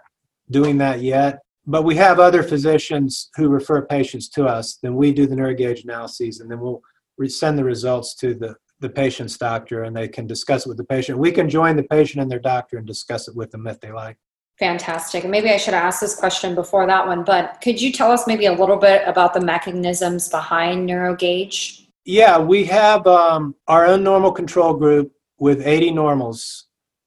[0.52, 4.78] doing that yet, but we have other physicians who refer patients to us.
[4.84, 6.82] Then we do the NeuroGauge analyses, and then we'll
[7.30, 10.84] send the results to the the patient's doctor and they can discuss it with the
[10.84, 11.18] patient.
[11.18, 13.92] We can join the patient and their doctor and discuss it with them if they
[13.92, 14.18] like.
[14.60, 15.24] Fantastic.
[15.24, 18.28] maybe I should have asked this question before that one, but could you tell us
[18.28, 21.86] maybe a little bit about the mechanisms behind NeuroGauge?
[22.04, 26.66] Yeah, we have um, our own normal control group with 80 normals,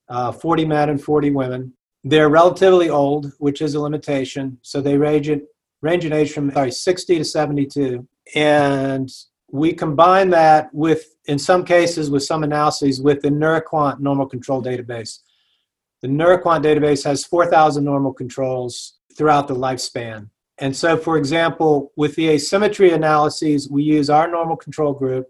[0.09, 1.74] uh, 40 men and 40 women.
[2.05, 4.59] They're relatively old, which is a limitation.
[4.62, 5.46] So they range in,
[5.82, 8.09] range in age from sorry, 60 to 72.
[8.34, 9.11] And
[9.50, 14.62] we combine that with, in some cases, with some analyses with the NeuroQuant normal control
[14.62, 15.18] database.
[16.03, 20.28] The NeuroQuant database has 4,000 normal controls throughout the lifespan.
[20.59, 25.26] And so, for example, with the asymmetry analyses, we use our normal control group.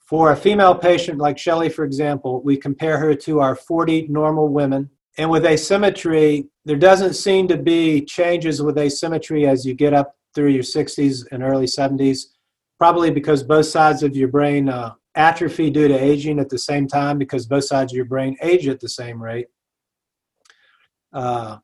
[0.00, 4.48] For a female patient like Shelley, for example, we compare her to our 40 normal
[4.48, 4.88] women.
[5.18, 10.14] And with asymmetry, there doesn't seem to be changes with asymmetry as you get up
[10.34, 12.26] through your 60s and early 70s
[12.78, 16.86] probably because both sides of your brain uh, atrophy due to aging at the same
[16.86, 19.46] time because both sides of your brain age at the same rate.
[21.16, 21.56] Uh,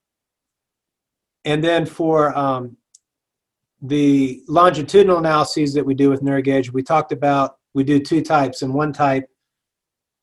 [1.44, 2.76] and then for um,
[3.82, 8.62] the longitudinal analyses that we do with NeuroGauge, we talked about we do two types.
[8.62, 9.26] In one type,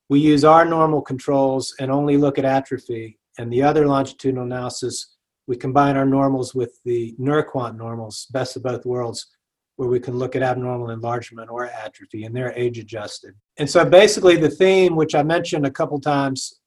[0.09, 3.19] we use our normal controls and only look at atrophy.
[3.37, 5.15] And the other longitudinal analysis,
[5.47, 9.27] we combine our normals with the NeuroQuant normals, best of both worlds
[9.75, 13.33] where we can look at abnormal enlargement or atrophy, and they're age adjusted.
[13.57, 16.59] And so basically, the theme, which I mentioned a couple times,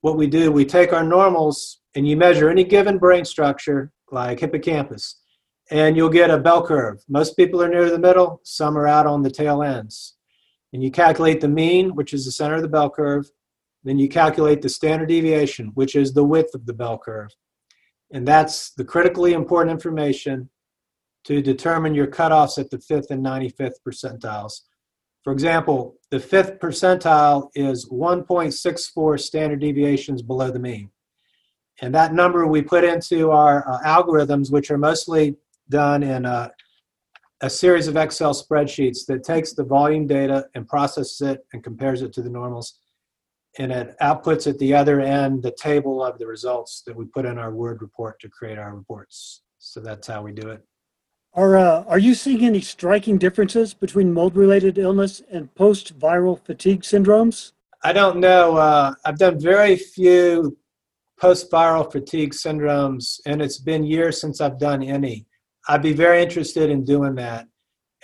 [0.00, 4.40] what we do, we take our normals and you measure any given brain structure, like
[4.40, 5.20] hippocampus,
[5.70, 7.02] and you'll get a bell curve.
[7.08, 10.16] Most people are near the middle, some are out on the tail ends.
[10.72, 13.30] And you calculate the mean, which is the center of the bell curve.
[13.82, 17.30] Then you calculate the standard deviation, which is the width of the bell curve.
[18.12, 20.50] And that's the critically important information
[21.24, 24.60] to determine your cutoffs at the fifth and 95th percentiles.
[25.22, 30.90] For example, the fifth percentile is 1.64 standard deviations below the mean.
[31.80, 35.36] And that number we put into our uh, algorithms, which are mostly
[35.70, 36.52] done in a,
[37.40, 42.02] a series of Excel spreadsheets that takes the volume data and processes it and compares
[42.02, 42.78] it to the normals.
[43.58, 47.24] And it outputs at the other end the table of the results that we put
[47.24, 49.42] in our Word report to create our reports.
[49.58, 50.62] So that's how we do it.
[51.32, 56.44] Are, uh, are you seeing any striking differences between mold related illness and post viral
[56.44, 57.52] fatigue syndromes?
[57.82, 58.56] I don't know.
[58.56, 60.58] Uh, I've done very few
[61.20, 65.26] post viral fatigue syndromes, and it's been years since I've done any.
[65.68, 67.46] I'd be very interested in doing that.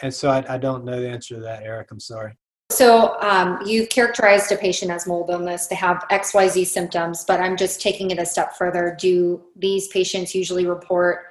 [0.02, 1.88] And so I, I don't know the answer to that, Eric.
[1.90, 2.36] I'm sorry.
[2.70, 5.66] So um, you've characterized a patient as mold illness.
[5.68, 8.96] They have XYZ symptoms, but I'm just taking it a step further.
[8.98, 11.26] Do these patients usually report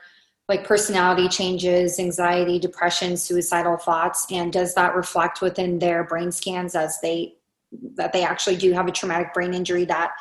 [0.47, 6.75] like personality changes, anxiety, depression, suicidal thoughts, and does that reflect within their brain scans
[6.75, 7.35] as they
[7.95, 10.11] that they actually do have a traumatic brain injury that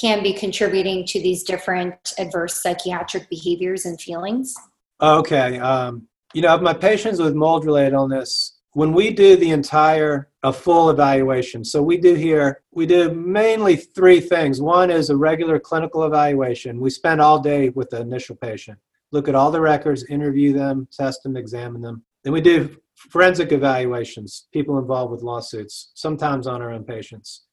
[0.00, 4.54] can be contributing to these different adverse psychiatric behaviors and feelings?
[5.00, 5.58] Okay.
[5.58, 10.28] Um, you know, of my patients with mold related illness, when we do the entire
[10.44, 15.16] a full evaluation so we do here we do mainly three things one is a
[15.16, 18.78] regular clinical evaluation we spend all day with the initial patient
[19.12, 22.02] look at all the records, interview them, test them, examine them.
[22.24, 27.44] Then we do forensic evaluations, people involved with lawsuits, sometimes on our own patients.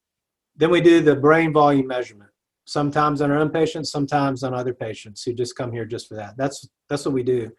[0.56, 2.32] Then we do the brain volume measurement.
[2.66, 6.16] Sometimes on our own patients, sometimes on other patients who just come here just for
[6.16, 6.36] that.
[6.38, 7.52] That's that's what we do.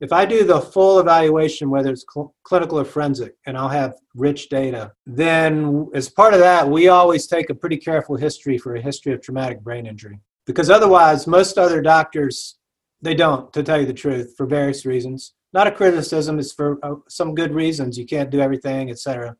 [0.00, 3.94] If I do the full evaluation, whether it's cl- clinical or forensic, and I'll have
[4.14, 8.74] rich data, then as part of that, we always take a pretty careful history for
[8.74, 10.18] a history of traumatic brain injury.
[10.46, 12.58] Because otherwise, most other doctors,
[13.00, 15.32] they don't, to tell you the truth, for various reasons.
[15.52, 17.96] Not a criticism, it's for uh, some good reasons.
[17.96, 19.36] You can't do everything, etc.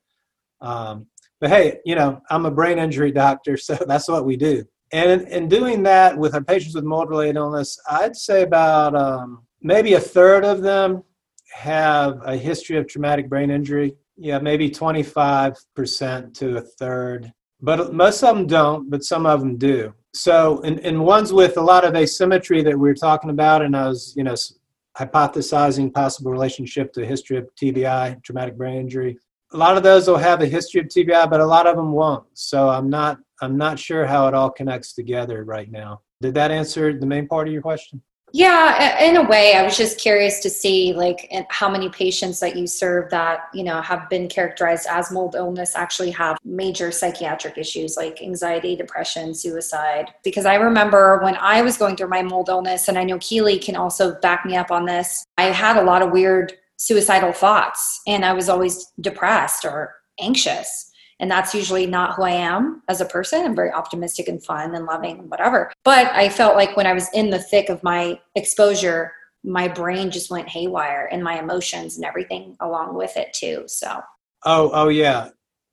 [0.61, 1.07] Um,
[1.41, 4.65] but hey, you know, I'm a brain injury doctor, so that's what we do.
[4.95, 8.95] And in, in doing that with our patients with mold related illness, I'd say about
[8.95, 11.03] um, maybe a third of them
[11.53, 13.97] have a history of traumatic brain injury.
[14.17, 17.33] Yeah, maybe 25% to a third.
[17.61, 19.93] But most of them don't, but some of them do.
[20.15, 23.77] So, in, in ones with a lot of asymmetry that we were talking about, and
[23.77, 24.37] I was, you know,
[24.97, 29.19] hypothesizing possible relationship to history of TBI, traumatic brain injury.
[29.53, 31.91] A lot of those will have a history of TBI, but a lot of them
[31.91, 32.27] won't.
[32.35, 36.01] So I'm not I'm not sure how it all connects together right now.
[36.21, 38.03] Did that answer the main part of your question?
[38.37, 42.57] Yeah, in a way, I was just curious to see like how many patients that
[42.57, 47.57] you serve that you know have been characterized as mold illness actually have major psychiatric
[47.59, 50.13] issues like anxiety, depression, suicide.
[50.25, 53.57] Because I remember when I was going through my mold illness, and I know Keely
[53.57, 55.25] can also back me up on this.
[55.39, 60.91] I had a lot of weird suicidal thoughts, and I was always depressed or anxious
[61.25, 63.47] and that's usually not who I am as a person.
[63.47, 65.73] I'm very optimistic and fun and loving and whatever.
[65.83, 69.11] But I felt like when I was in the thick of my exposure,
[69.43, 73.65] my brain just went haywire and my emotions and everything along with it too.
[73.69, 74.03] So
[74.45, 75.31] Oh, oh yeah.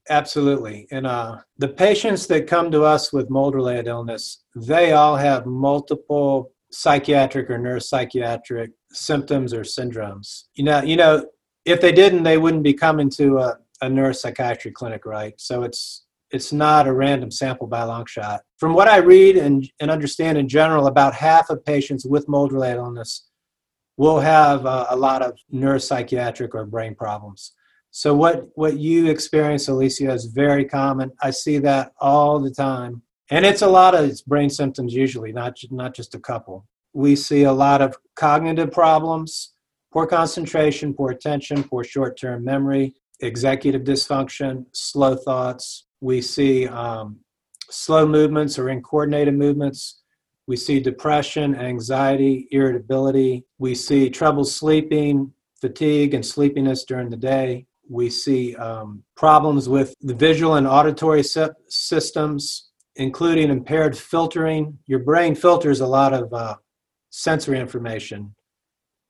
[0.10, 0.88] Absolutely.
[0.90, 5.46] And uh, the patients that come to us with mold related illness, they all have
[5.46, 10.46] multiple psychiatric or neuropsychiatric symptoms or syndromes.
[10.54, 11.26] You know, you know,
[11.66, 15.34] if they didn't, they wouldn't be coming to a, a neuropsychiatry clinic, right?
[15.38, 18.42] So it's it's not a random sample by a long shot.
[18.58, 22.54] From what I read and, and understand in general, about half of patients with mold
[22.54, 23.28] related illness
[23.98, 27.54] will have uh, a lot of neuropsychiatric or brain problems.
[27.92, 31.12] So what what you experience, Alicia, is very common.
[31.22, 35.58] I see that all the time, and it's a lot of brain symptoms usually, not
[35.72, 36.66] not just a couple.
[36.94, 39.54] We see a lot of cognitive problems,
[39.92, 45.86] poor concentration, poor attention, poor short term memory, executive dysfunction, slow thoughts.
[46.02, 47.20] We see um,
[47.70, 50.02] slow movements or incoordinated movements.
[50.48, 53.46] We see depression, anxiety, irritability.
[53.60, 57.68] We see trouble sleeping, fatigue, and sleepiness during the day.
[57.90, 64.80] We see um, problems with the visual and auditory systems, including impaired filtering.
[64.88, 66.56] Your brain filters a lot of uh,
[67.10, 68.34] sensory information.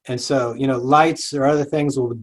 [0.08, 2.20] And so, you know, lights or other things will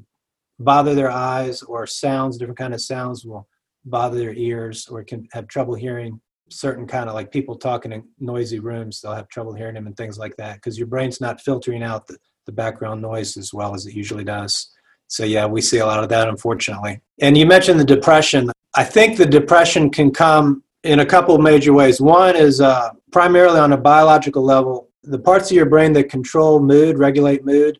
[0.59, 3.49] bother their eyes or sounds different kind of sounds will
[3.85, 8.03] bother their ears or can have trouble hearing certain kind of like people talking in
[8.19, 11.41] noisy rooms they'll have trouble hearing them and things like that because your brain's not
[11.41, 14.71] filtering out the, the background noise as well as it usually does.
[15.09, 17.01] So yeah we see a lot of that unfortunately.
[17.21, 18.51] And you mentioned the depression.
[18.75, 22.01] I think the depression can come in a couple major ways.
[22.01, 26.61] One is uh, primarily on a biological level the parts of your brain that control
[26.61, 27.79] mood regulate mood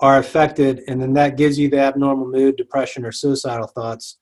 [0.00, 4.18] are affected, and then that gives you the abnormal mood, depression, or suicidal thoughts.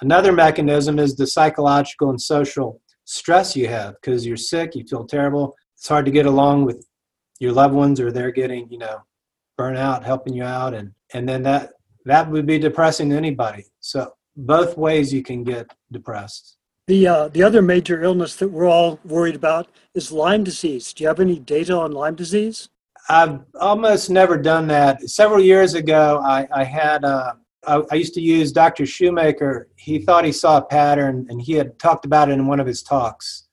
[0.00, 5.06] Another mechanism is the psychological and social stress you have because you're sick, you feel
[5.06, 5.54] terrible.
[5.76, 6.86] It's hard to get along with
[7.38, 8.98] your loved ones, or they're getting, you know,
[9.58, 11.70] burnout, helping you out, and and then that
[12.04, 13.64] that would be depressing to anybody.
[13.80, 16.56] So both ways you can get depressed.
[16.88, 20.92] The uh, the other major illness that we're all worried about is Lyme disease.
[20.92, 22.68] Do you have any data on Lyme disease?
[23.08, 25.08] I've almost never done that.
[25.08, 27.34] Several years ago, I, I had uh,
[27.66, 28.86] I, I used to use Dr.
[28.86, 29.68] Shoemaker.
[29.76, 32.66] He thought he saw a pattern, and he had talked about it in one of
[32.66, 33.48] his talks.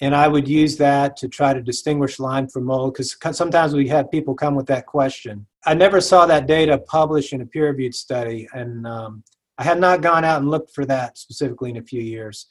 [0.00, 3.88] And I would use that to try to distinguish Lyme from mold because sometimes we
[3.88, 5.46] have people come with that question.
[5.64, 9.22] I never saw that data published in a peer reviewed study, and um,
[9.58, 12.46] I had not gone out and looked for that specifically in a few years.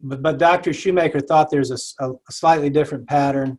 [0.00, 0.72] But, but Dr.
[0.72, 3.58] Shoemaker thought there's a, a slightly different pattern.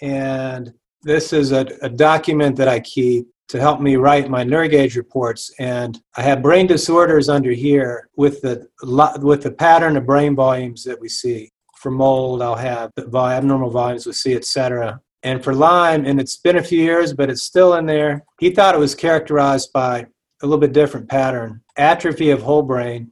[0.00, 0.72] And
[1.02, 5.52] this is a, a document that I keep to help me write my NeuroGauge reports.
[5.58, 8.66] And I have brain disorders under here with the,
[9.20, 11.50] with the pattern of brain volumes that we see.
[11.76, 15.00] For mold, I'll have abnormal volumes we see, etc.
[15.24, 18.24] And for Lyme, and it's been a few years, but it's still in there.
[18.40, 20.06] He thought it was characterized by
[20.42, 21.60] a little bit different pattern.
[21.76, 23.10] Atrophy of whole brain.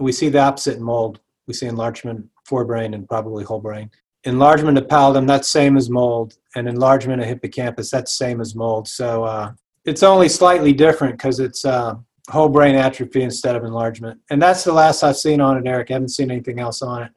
[0.00, 1.20] We see the opposite in mold.
[1.46, 3.90] We see enlargement forebrain and probably whole brain
[4.24, 8.88] enlargement of pallidum, that's same as mold, and enlargement of hippocampus, that's same as mold.
[8.88, 9.52] So uh,
[9.84, 11.94] it's only slightly different because it's uh,
[12.28, 14.20] whole brain atrophy instead of enlargement.
[14.30, 15.90] And that's the last I've seen on it, Eric.
[15.90, 17.12] I haven't seen anything else on it.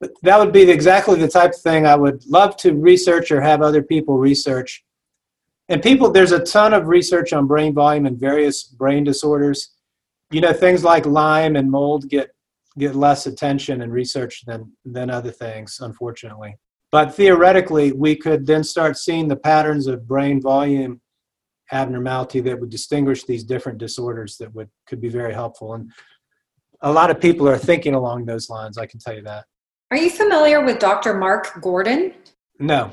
[0.00, 3.40] But that would be exactly the type of thing I would love to research or
[3.40, 4.84] have other people research.
[5.68, 9.70] And people, there's a ton of research on brain volume and various brain disorders.
[10.30, 12.35] You know, things like Lyme and mold get
[12.78, 16.56] get less attention and research than than other things, unfortunately.
[16.92, 21.00] But theoretically, we could then start seeing the patterns of brain volume
[21.72, 25.74] abnormality that would distinguish these different disorders that would could be very helpful.
[25.74, 25.90] And
[26.82, 28.78] a lot of people are thinking along those lines.
[28.78, 29.46] I can tell you that.
[29.90, 31.14] Are you familiar with Dr.
[31.14, 32.14] Mark Gordon?
[32.58, 32.92] No.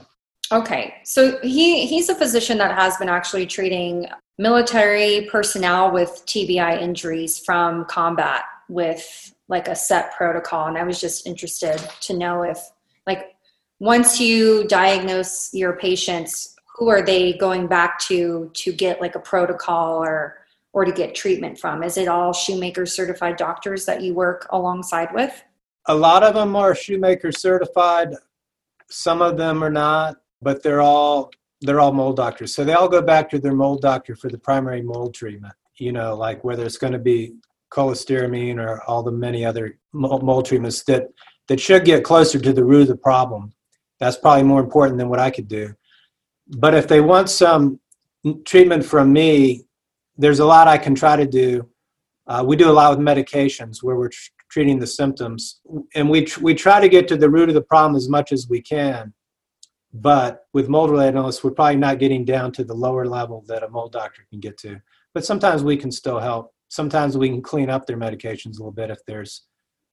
[0.52, 4.08] Okay, so he he's a physician that has been actually treating
[4.38, 11.00] military personnel with TBI injuries from combat with like a set protocol, and I was
[11.00, 12.58] just interested to know if
[13.06, 13.36] like
[13.80, 19.20] once you diagnose your patients, who are they going back to to get like a
[19.20, 20.40] protocol or
[20.74, 21.84] or to get treatment from?
[21.84, 25.44] Is it all Shoemaker certified doctors that you work alongside with?
[25.86, 28.16] A lot of them are Shoemaker certified.
[28.90, 31.32] Some of them are not, but they're all
[31.62, 32.56] they're all mold doctors.
[32.56, 35.54] So they all go back to their mold doctor for the primary mold treatment.
[35.78, 37.36] You know, like whether it's going to be
[37.74, 41.08] cholestyramine or all the many other mold treatments that
[41.48, 43.54] that should get closer to the root of the problem.
[44.00, 45.74] That's probably more important than what I could do.
[46.48, 47.80] But if they want some
[48.46, 49.66] treatment from me,
[50.18, 51.70] there's a lot I can try to do.
[52.28, 54.10] Uh, we do a lot with medications where we're
[54.50, 55.60] treating the symptoms.
[55.96, 58.32] And we, tr- we try to get to the root of the problem as much
[58.32, 59.14] as we can.
[59.94, 63.64] But with mold related illness, we're probably not getting down to the lower level that
[63.64, 64.80] a mold doctor can get to.
[65.14, 66.53] But sometimes we can still help.
[66.74, 69.44] Sometimes we can clean up their medications a little bit if there's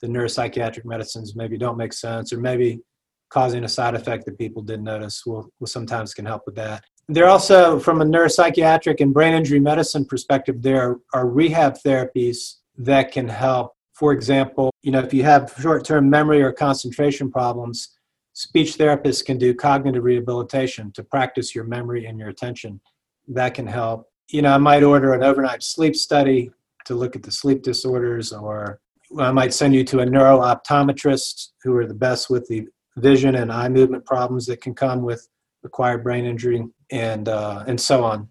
[0.00, 2.80] the neuropsychiatric medicines maybe don't make sense or maybe
[3.28, 5.24] causing a side effect that people didn't notice.
[5.26, 6.82] We'll, we'll sometimes can help with that.
[7.06, 13.12] There also, from a neuropsychiatric and brain injury medicine perspective, there are rehab therapies that
[13.12, 17.98] can help for example, you know, if you have short-term memory or concentration problems,
[18.32, 22.80] speech therapists can do cognitive rehabilitation to practice your memory and your attention.
[23.28, 24.08] That can help.
[24.30, 26.50] You know, I might order an overnight sleep study
[26.86, 28.80] to look at the sleep disorders, or
[29.18, 32.66] I might send you to a neurooptometrist who are the best with the
[32.96, 35.26] vision and eye movement problems that can come with
[35.64, 38.28] acquired brain injury, and uh, and so on.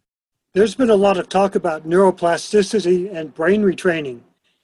[0.53, 4.21] There's been a lot of talk about neuroplasticity and brain retraining.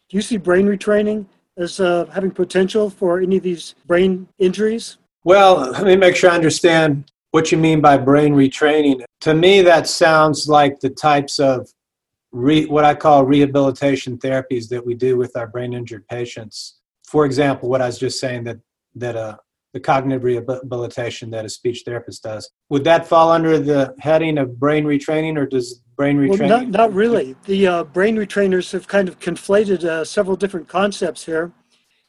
[0.09, 1.27] Do you see brain retraining
[1.57, 4.97] as uh, having potential for any of these brain injuries?
[5.23, 9.03] Well, let me make sure I understand what you mean by brain retraining.
[9.21, 11.69] To me, that sounds like the types of
[12.35, 16.79] re, what I call rehabilitation therapies that we do with our brain injured patients.
[17.07, 18.59] For example, what I was just saying that
[18.95, 19.37] that uh,
[19.73, 22.49] the cognitive rehabilitation that a speech therapist does.
[22.69, 26.39] Would that fall under the heading of brain retraining, or does brain retraining?
[26.39, 27.35] Well, not, not really.
[27.43, 31.51] The uh, brain retrainers have kind of conflated uh, several different concepts here,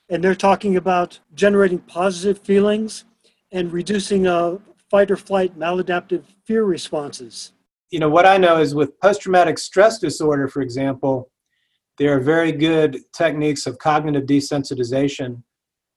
[0.09, 3.05] and they're talking about generating positive feelings
[3.51, 4.59] and reducing uh,
[4.89, 7.53] fight or flight maladaptive fear responses.
[7.91, 11.30] You know, what I know is with post traumatic stress disorder, for example,
[11.99, 15.43] there are very good techniques of cognitive desensitization,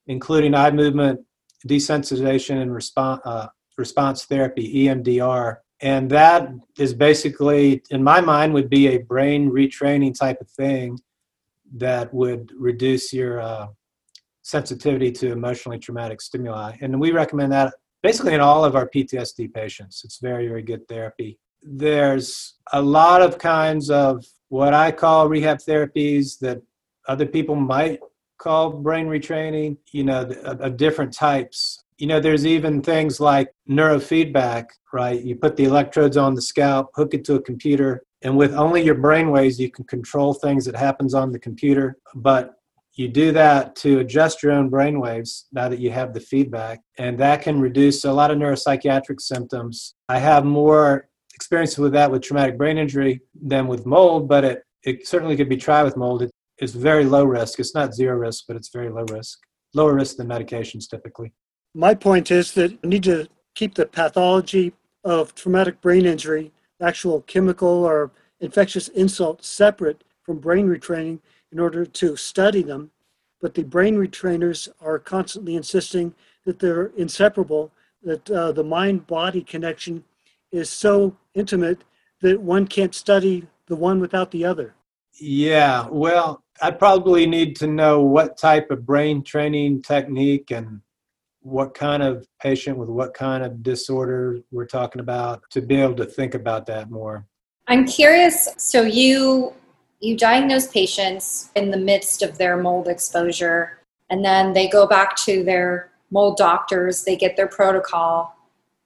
[0.07, 1.21] including eye movement
[1.67, 5.57] desensitization and response, uh, response therapy, EMDR.
[5.81, 10.99] And that is basically, in my mind, would be a brain retraining type of thing
[11.75, 13.67] that would reduce your uh,
[14.41, 16.75] sensitivity to emotionally traumatic stimuli.
[16.81, 20.01] And we recommend that basically in all of our PTSD patients.
[20.03, 21.37] It's very, very good therapy.
[21.61, 26.61] There's a lot of kinds of what I call rehab therapies that
[27.07, 27.99] other people might
[28.39, 31.83] call brain retraining, you know, of different types.
[31.97, 35.21] You know, there's even things like neurofeedback, right?
[35.21, 38.81] You put the electrodes on the scalp, hook it to a computer, and with only
[38.81, 41.97] your brain waves, you can control things that happens on the computer.
[42.15, 42.55] But
[42.93, 46.81] you do that to adjust your own brain waves now that you have the feedback,
[46.97, 49.95] and that can reduce a lot of neuropsychiatric symptoms.
[50.07, 51.08] I have more
[51.49, 55.49] experience with that with traumatic brain injury than with mold, but it, it certainly could
[55.49, 56.21] be tried with mold.
[56.21, 57.57] It, is very low risk.
[57.57, 59.39] It's not zero risk, but it's very low risk.
[59.73, 61.31] Lower risk than medications typically.
[61.73, 64.73] My point is that you need to keep the pathology
[65.03, 71.19] of traumatic brain injury, actual chemical or infectious insult, separate from brain retraining
[71.51, 72.91] in order to study them.
[73.41, 76.13] But the brain retrainers are constantly insisting
[76.45, 77.71] that they're inseparable,
[78.03, 80.03] that uh, the mind body connection
[80.51, 81.83] is so intimate
[82.21, 84.75] that one can't study the one without the other.
[85.19, 90.81] Yeah, well, I probably need to know what type of brain training technique and
[91.41, 95.95] what kind of patient with what kind of disorder we're talking about to be able
[95.95, 97.25] to think about that more.
[97.67, 98.49] I'm curious.
[98.57, 99.53] So you
[100.01, 103.79] you diagnose patients in the midst of their mold exposure,
[104.09, 108.35] and then they go back to their mold doctors, they get their protocol.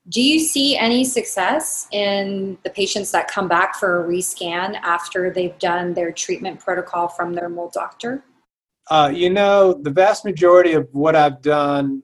[0.08, 5.30] Do you see any success in the patients that come back for a rescan after
[5.30, 8.22] they've done their treatment protocol from their mold doctor?
[8.90, 12.02] Uh, you know, the vast majority of what I've done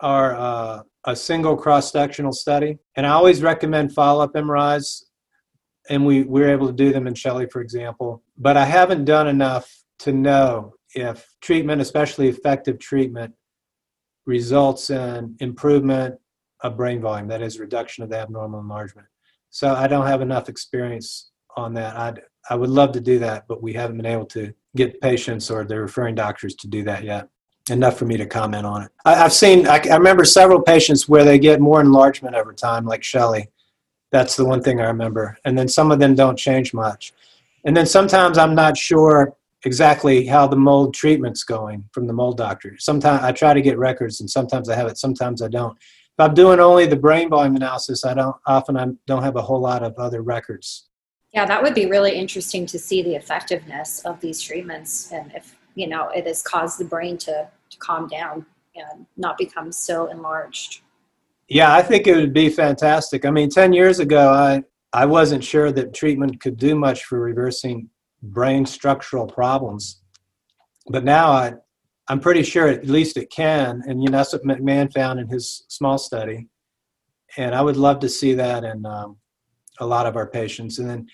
[0.00, 5.04] are uh, a single cross-sectional study, and I always recommend follow-up MRIs,
[5.88, 8.22] and we we're able to do them in Shelley, for example.
[8.36, 13.32] But I haven't done enough to know if treatment, especially effective treatment,
[14.26, 16.16] results in improvement
[16.62, 19.06] of brain volume, that is, reduction of the abnormal enlargement.
[19.50, 21.96] So I don't have enough experience on that.
[21.96, 25.50] I'd, I would love to do that, but we haven't been able to get patients
[25.50, 27.28] or the referring doctors to do that yet.
[27.70, 28.90] Enough for me to comment on it.
[29.04, 32.86] I, have seen, I, I remember several patients where they get more enlargement over time,
[32.86, 33.48] like Shelley.
[34.10, 35.38] That's the one thing I remember.
[35.44, 37.12] And then some of them don't change much.
[37.64, 42.36] And then sometimes I'm not sure exactly how the mold treatment's going from the mold
[42.36, 42.76] doctor.
[42.78, 45.78] Sometimes I try to get records, and sometimes I have it, sometimes I don't.
[46.22, 49.60] I'm doing only the brain volume analysis, I don't often I don't have a whole
[49.60, 50.88] lot of other records.
[51.32, 55.56] Yeah, that would be really interesting to see the effectiveness of these treatments, and if
[55.74, 60.06] you know it has caused the brain to, to calm down and not become so
[60.06, 60.80] enlarged.
[61.48, 63.24] Yeah, I think it would be fantastic.
[63.24, 64.62] I mean, ten years ago, I
[64.92, 67.88] I wasn't sure that treatment could do much for reversing
[68.22, 70.02] brain structural problems.
[70.88, 71.54] But now I,
[72.08, 75.28] I'm pretty sure at least it can, and you know that's what McMahon found in
[75.28, 76.48] his small study.
[77.36, 79.16] And I would love to see that in um,
[79.78, 80.78] a lot of our patients.
[80.78, 81.06] And then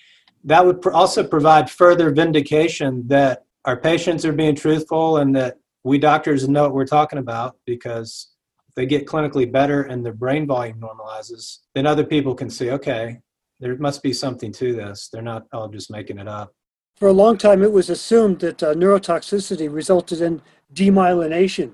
[0.43, 5.57] that would pr- also provide further vindication that our patients are being truthful and that
[5.83, 8.29] we doctors know what we're talking about because
[8.75, 13.19] they get clinically better and their brain volume normalizes, then other people can see, okay,
[13.59, 15.09] there must be something to this.
[15.11, 16.53] They're not all just making it up.
[16.95, 20.41] For a long time, it was assumed that uh, neurotoxicity resulted in
[20.73, 21.71] demyelination.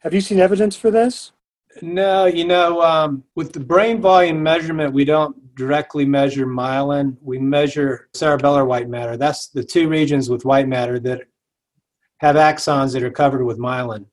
[0.00, 1.32] Have you seen evidence for this?
[1.82, 7.16] No, you know, um, with the brain volume measurement, we don't directly measure myelin.
[7.20, 9.16] We measure cerebellar white matter.
[9.16, 11.22] That's the two regions with white matter that
[12.18, 14.06] have axons that are covered with myelin.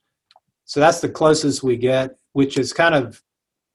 [0.65, 3.21] So that's the closest we get, which is kind of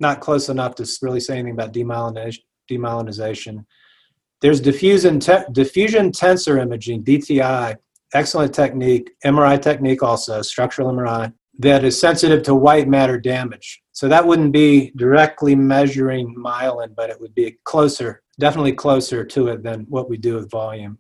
[0.01, 3.65] not close enough to really say anything about demyelination.
[4.41, 7.77] There's diffusion, te- diffusion tensor imaging, DTI,
[8.15, 13.83] excellent technique, MRI technique also, structural MRI, that is sensitive to white matter damage.
[13.93, 19.49] So that wouldn't be directly measuring myelin, but it would be closer, definitely closer to
[19.49, 20.99] it than what we do with volume.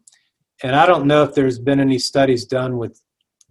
[0.63, 3.01] And I don't know if there's been any studies done with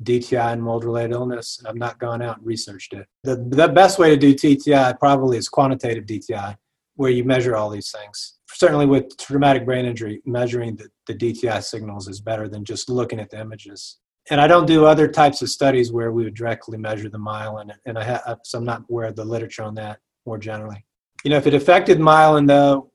[0.03, 1.61] DTI and mold related illness.
[1.65, 3.07] I've not gone out and researched it.
[3.23, 6.57] The, the best way to do DTI probably is quantitative DTI,
[6.95, 11.63] where you measure all these things certainly with traumatic brain injury, measuring the, the DTI
[11.63, 13.99] signals is better than just looking at the images.
[14.31, 17.71] And I don't do other types of studies where we would directly measure the myelin,
[17.85, 20.83] and I have, so I'm not aware of the literature on that more generally.
[21.23, 22.91] You know, if it affected myelin, though,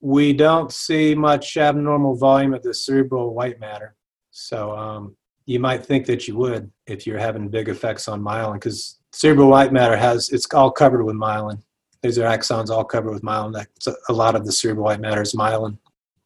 [0.00, 3.94] we don't see much abnormal volume of the cerebral white matter.
[4.30, 8.54] So um, you might think that you would if you're having big effects on myelin,
[8.54, 11.62] because cerebral white matter has it's all covered with myelin.
[12.02, 13.52] These are axons all covered with myelin.
[13.52, 15.78] That's a lot of the cerebral white matter is myelin.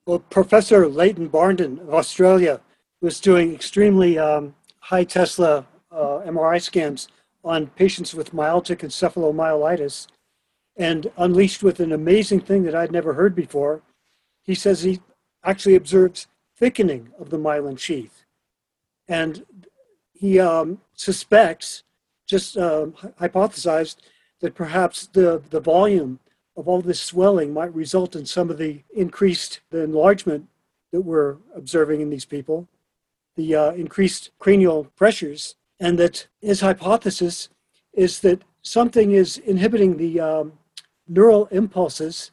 [0.06, 2.60] Well, Professor Leighton Barnden of Australia
[3.02, 7.08] was doing extremely um, high Tesla uh, MRI scans
[7.44, 10.06] on patients with myalgic encephalomyelitis
[10.76, 13.82] and unleashed with an amazing thing that I'd never heard before.
[14.42, 15.00] He says he
[15.44, 18.24] actually observes thickening of the myelin sheath.
[19.08, 19.44] And
[20.12, 21.82] he um, suspects,
[22.26, 22.86] just uh,
[23.20, 23.96] hypothesized,
[24.40, 26.18] that perhaps the, the volume
[26.56, 30.48] of all this swelling might result in some of the increased the enlargement
[30.92, 32.68] that we're observing in these people,
[33.36, 37.48] the uh, increased cranial pressures, and that his hypothesis
[37.92, 40.52] is that something is inhibiting the um,
[41.08, 42.30] neural impulses,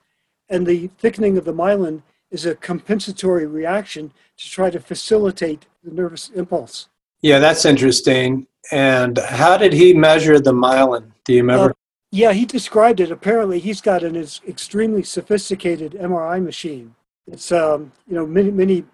[0.49, 2.01] and the thickening of the myelin
[2.32, 6.89] is a compensatory reaction to try to facilitate the nervous impulse.
[7.22, 8.47] Yeah, that's interesting.
[8.72, 11.12] And how did he measure the myelin?
[11.26, 11.72] Do you remember?
[11.72, 11.74] Uh,
[12.14, 13.09] yeah, he described it.
[13.09, 14.16] Apparently, he's got an
[14.47, 16.93] extremely sophisticated MRI machine.
[17.26, 18.86] It's um, you know many many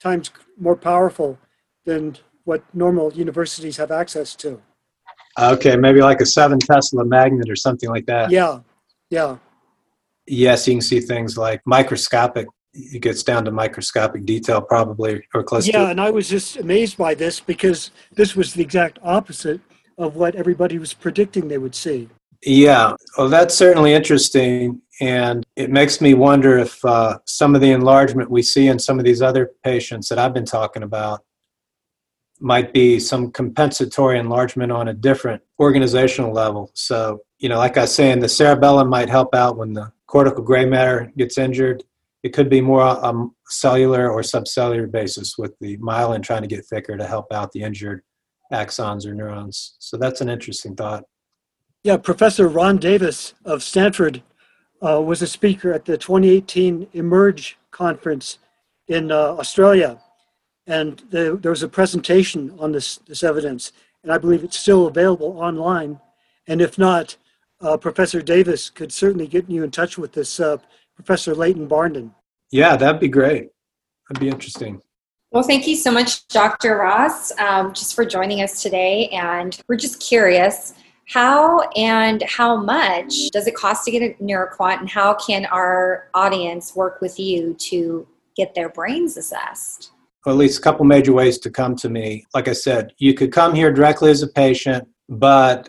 [0.00, 1.38] times more powerful
[1.84, 4.60] than what normal universities have access to.
[5.38, 8.32] Okay, maybe like a seven Tesla magnet or something like that.
[8.32, 8.58] Yeah,
[9.10, 9.36] yeah.
[10.26, 12.48] Yes, you can see things like microscopic.
[12.74, 15.66] It gets down to microscopic detail, probably or close.
[15.66, 19.60] To Yeah, and I was just amazed by this because this was the exact opposite
[19.98, 22.08] of what everybody was predicting they would see.
[22.42, 24.82] Yeah, well, that's certainly interesting.
[25.00, 28.98] And it makes me wonder if uh, some of the enlargement we see in some
[28.98, 31.22] of these other patients that I've been talking about
[32.40, 36.70] might be some compensatory enlargement on a different organizational level.
[36.74, 40.44] So, you know, like I was saying, the cerebellum might help out when the cortical
[40.44, 41.82] gray matter gets injured.
[42.22, 46.66] It could be more um, cellular or subcellular basis with the myelin trying to get
[46.66, 48.02] thicker to help out the injured
[48.52, 49.76] axons or neurons.
[49.78, 51.04] So that's an interesting thought.
[51.86, 54.20] Yeah, Professor Ron Davis of Stanford
[54.84, 58.40] uh, was a speaker at the 2018 Emerge conference
[58.88, 60.00] in uh, Australia.
[60.66, 63.70] And the, there was a presentation on this, this evidence,
[64.02, 66.00] and I believe it's still available online.
[66.48, 67.16] And if not,
[67.60, 70.56] uh, Professor Davis could certainly get you in touch with this uh,
[70.96, 72.10] Professor Leighton Barnden.
[72.50, 73.50] Yeah, that'd be great.
[74.08, 74.82] That'd be interesting.
[75.30, 76.78] Well, thank you so much, Dr.
[76.78, 79.08] Ross, um, just for joining us today.
[79.10, 80.74] And we're just curious
[81.06, 86.08] how and how much does it cost to get a NeuroQuant, and how can our
[86.14, 89.92] audience work with you to get their brains assessed?
[90.24, 92.26] Well, at least a couple major ways to come to me.
[92.34, 95.68] Like I said, you could come here directly as a patient, but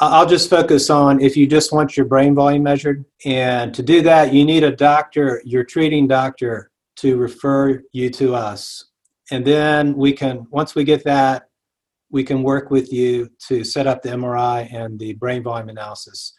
[0.00, 3.04] I'll just focus on if you just want your brain volume measured.
[3.24, 8.34] And to do that, you need a doctor, your treating doctor, to refer you to
[8.34, 8.86] us.
[9.30, 11.48] And then we can, once we get that,
[12.14, 16.32] we can work with you to set up the MRI and the brain volume analysis.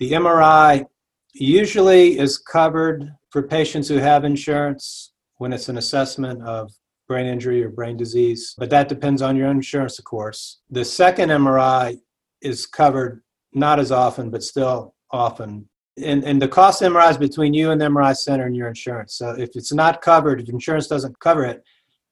[0.00, 0.84] The MRI
[1.32, 6.72] usually is covered for patients who have insurance when it's an assessment of
[7.06, 10.58] brain injury or brain disease, but that depends on your insurance, of course.
[10.70, 11.98] The second MRI
[12.40, 15.68] is covered not as often, but still often.
[16.02, 19.14] And, and the cost MRI is between you and the MRI center and your insurance.
[19.14, 21.62] So if it's not covered, if insurance doesn't cover it,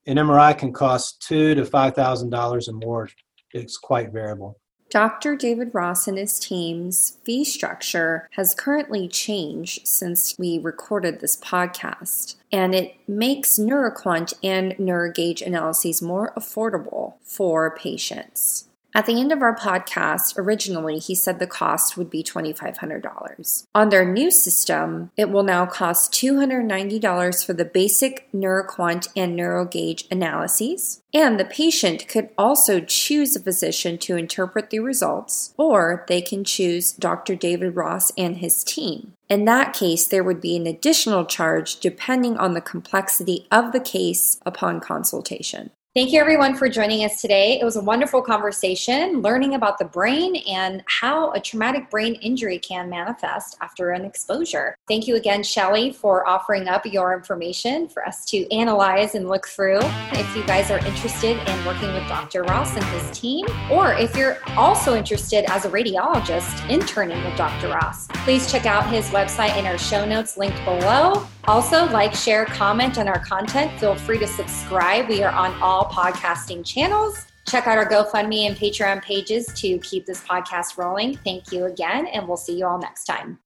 [0.07, 3.09] an MRI can cost two to five thousand dollars or more.
[3.53, 4.59] It's quite variable.
[4.91, 5.37] Dr.
[5.37, 12.35] David Ross and his team's fee structure has currently changed since we recorded this podcast,
[12.51, 18.67] and it makes NeuroQuant and NeuroGauge analyses more affordable for patients.
[18.93, 23.67] At the end of our podcast, originally he said the cost would be $2,500.
[23.73, 30.11] On their new system, it will now cost $290 for the basic NeuroQuant and NeuroGauge
[30.11, 36.21] analyses, and the patient could also choose a physician to interpret the results, or they
[36.21, 37.37] can choose Dr.
[37.37, 39.13] David Ross and his team.
[39.29, 43.79] In that case, there would be an additional charge depending on the complexity of the
[43.79, 45.71] case upon consultation.
[45.93, 47.59] Thank you, everyone, for joining us today.
[47.61, 52.61] It was a wonderful conversation learning about the brain and how a traumatic brain injury
[52.61, 54.77] can manifest after an exposure.
[54.87, 59.49] Thank you again, Shelly, for offering up your information for us to analyze and look
[59.49, 59.81] through.
[60.13, 62.45] If you guys are interested in working with Dr.
[62.45, 67.67] Ross and his team, or if you're also interested as a radiologist interning with Dr.
[67.67, 71.27] Ross, please check out his website in our show notes linked below.
[71.45, 73.73] Also, like, share, comment on our content.
[73.81, 75.09] Feel free to subscribe.
[75.09, 77.27] We are on all podcasting channels.
[77.47, 81.17] Check out our GoFundMe and Patreon pages to keep this podcast rolling.
[81.17, 83.39] Thank you again, and we'll see you all next time.